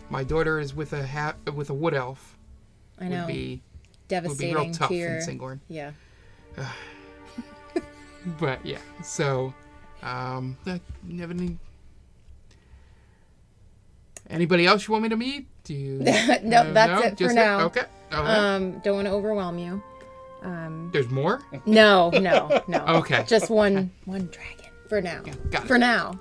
[0.10, 2.38] my daughter is with a ha- with a wood elf
[3.00, 3.26] I know.
[3.26, 3.62] would be
[4.08, 5.22] Devastating would be real tough to in your.
[5.22, 5.60] Singorn.
[5.68, 5.92] Yeah.
[8.40, 9.52] But yeah, so
[10.04, 10.78] um, uh,
[11.08, 11.58] you have any
[14.30, 15.48] anybody else you want me to meet?
[15.64, 15.94] Do you?
[16.44, 17.62] no, uh, that's it for Just now.
[17.62, 17.82] Okay.
[18.12, 18.16] Okay.
[18.16, 19.82] Um, don't want to overwhelm you.
[20.42, 21.42] Um, There's more.
[21.66, 22.80] no, no, no.
[22.88, 23.24] Okay.
[23.28, 25.22] Just one, one dragon for now.
[25.52, 25.68] got it.
[25.68, 26.20] For now.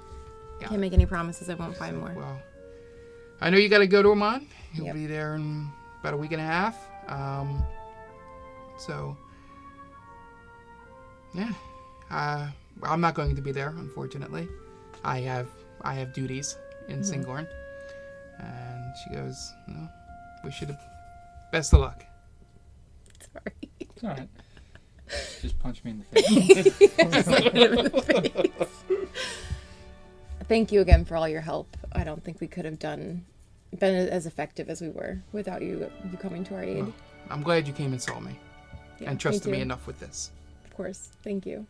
[0.60, 1.48] Got Can't make any promises.
[1.48, 2.12] I won't find more.
[2.14, 2.38] Well,
[3.40, 4.46] I know you got to go to Emon.
[4.74, 4.94] You'll Yep.
[4.94, 5.68] be there in
[6.00, 6.76] about a week and a half.
[7.08, 7.64] Um,
[8.78, 9.16] so,
[11.34, 11.52] yeah,
[12.10, 12.48] uh,
[12.82, 14.48] I'm not going to be there, unfortunately.
[15.04, 15.48] I have
[15.82, 16.56] I have duties
[16.88, 17.04] in Mhm.
[17.24, 17.48] Singorn,
[18.38, 19.88] and she goes, "No,
[20.44, 20.80] we should have.
[21.52, 22.04] Best of luck."
[24.02, 24.28] It's alright.
[25.42, 26.04] Just punch me in the
[28.52, 28.56] face.
[30.48, 31.76] Thank you again for all your help.
[31.92, 33.24] I don't think we could have done
[33.78, 36.84] been as effective as we were without you you coming to our aid.
[36.84, 36.92] Well,
[37.30, 38.36] I'm glad you came and saw me,
[38.98, 39.62] Yeah, and trusted me, too.
[39.62, 40.30] enough with this.
[40.64, 41.10] Of course.
[41.22, 41.66] Thank you.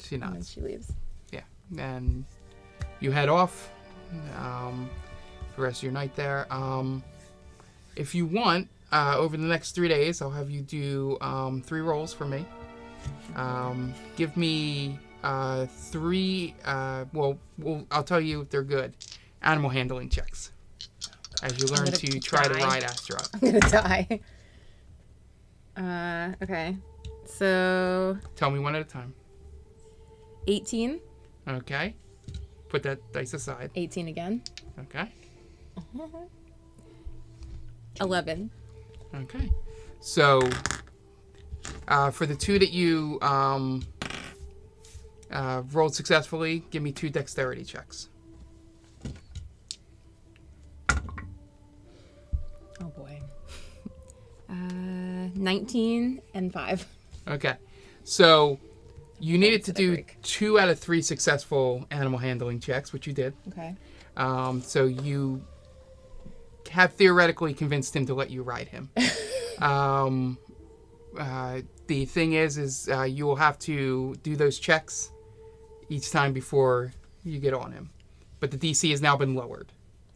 [0.00, 0.22] She nods.
[0.22, 0.50] And then nods.
[0.50, 0.92] she leaves.
[1.32, 1.40] Yeah,
[1.78, 2.24] and
[3.00, 3.70] you head off
[4.36, 4.88] um,
[5.54, 6.46] for the rest of your night there.
[6.52, 7.02] Um,
[7.96, 11.80] if you want, uh, over the next three days, I'll have you do um, three
[11.80, 12.44] rolls for me.
[13.36, 16.54] Um, give me uh, three.
[16.64, 18.94] Uh, well, well, I'll tell you if they're good.
[19.42, 20.52] Animal handling checks.
[21.42, 23.30] As you learn to try to ride Astaroth.
[23.34, 24.20] I'm gonna die.
[25.76, 26.76] Uh, okay.
[27.24, 29.14] So Tell me one at a time.
[30.46, 31.00] 18.
[31.48, 31.94] Okay.
[32.68, 33.70] Put that dice aside.
[33.74, 34.42] 18 again.
[34.78, 35.10] Okay.
[38.00, 38.50] 11.
[39.14, 39.50] Okay.
[40.00, 40.48] So,
[41.88, 43.82] uh, for the two that you um,
[45.30, 48.08] uh, rolled successfully, give me two dexterity checks.
[52.80, 53.20] Oh boy.
[54.48, 56.86] Uh, 19 and 5.
[57.28, 57.54] Okay.
[58.02, 58.58] So,
[59.20, 63.32] you needed to do two out of three successful animal handling checks, which you did.
[63.46, 63.76] Okay.
[64.16, 65.44] Um, so, you
[66.70, 68.90] have theoretically convinced him to let you ride him.
[69.60, 70.38] um,
[71.18, 75.10] uh, the thing is, is uh, you will have to do those checks
[75.88, 76.92] each time before
[77.24, 77.90] you get on him.
[78.38, 79.72] But the DC has now been lowered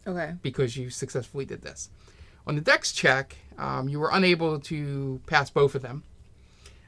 [0.07, 0.33] Okay.
[0.41, 1.89] because you successfully did this.
[2.47, 6.03] On the dex check, um, you were unable to pass both of them.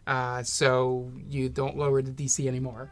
[0.05, 2.89] Uh, so you don't lower the DC anymore.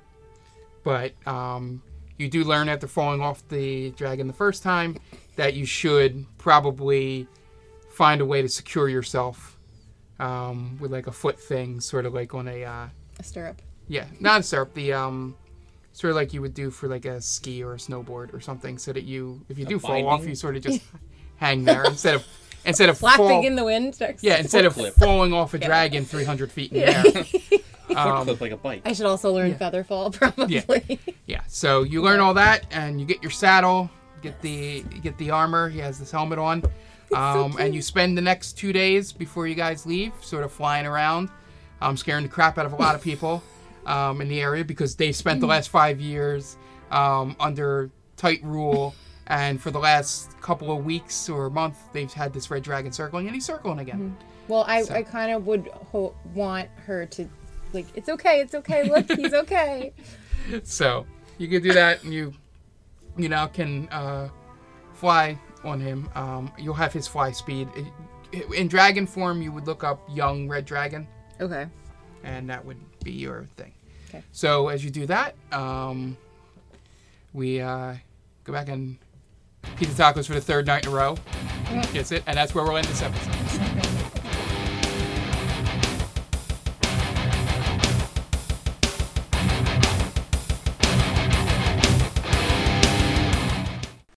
[0.84, 1.82] But um,
[2.18, 4.98] you do learn after falling off the dragon the first time
[5.36, 7.28] that you should probably
[7.92, 9.58] find a way to secure yourself
[10.20, 12.88] um, with like a foot thing, sort of like on a uh,
[13.20, 13.62] A stirrup.
[13.88, 14.74] yeah, not a syrup.
[14.74, 15.36] The um,
[15.94, 18.78] sort of like you would do for like a ski or a snowboard or something,
[18.78, 20.82] so that you, if you A do fall off, you sort of just
[21.38, 22.26] hang there instead of
[22.66, 23.98] instead of Flapping fall- in the wind.
[24.22, 25.68] Yeah, instead of Foot falling off a Yeah.
[25.68, 27.02] dragon 300 feet in Yeah.
[27.04, 27.18] the
[27.52, 27.60] air.
[27.96, 28.82] Um, like a bike.
[28.84, 30.56] I should also learn featherfall, probably.
[30.90, 30.96] Yeah.
[31.28, 31.42] Yeah.
[31.48, 33.92] So you learn all that, and you get your saddle,
[34.26, 35.70] get the get the armor.
[35.70, 36.64] He has this helmet on,
[37.14, 40.86] um, and you spend the next two days before you guys leave, sort of flying
[40.86, 41.30] around,
[41.82, 43.42] um, scaring the crap out of a lot of people
[43.86, 46.58] um, in the area because they spent the last five years
[46.92, 48.96] um, under tight rule.
[49.28, 53.26] And for the last couple of weeks or month, they've had this red dragon circling,
[53.26, 54.16] and he's circling again.
[54.48, 57.28] Well, I, So- I kind of would ho- want her to,
[57.74, 59.94] like, it's okay, it's okay, look, he's okay.
[60.62, 61.08] so
[61.40, 62.34] you can do that and you
[63.18, 64.30] you now can uh,
[64.94, 66.10] fly on him.
[66.16, 67.68] Um, you'll have his fly speed.
[68.56, 71.08] In dragon form you would look up young red dragon.
[71.40, 71.68] Okay.
[72.24, 73.74] and that would be your thing.
[74.10, 74.24] Okay.
[74.32, 76.16] so as you do that um,
[77.34, 77.94] we uh,
[78.44, 78.98] go back and
[79.76, 81.18] pizza tacos for the third night in a row.
[81.92, 82.24] Gets it.
[82.28, 83.45] And that's where we'll end this episode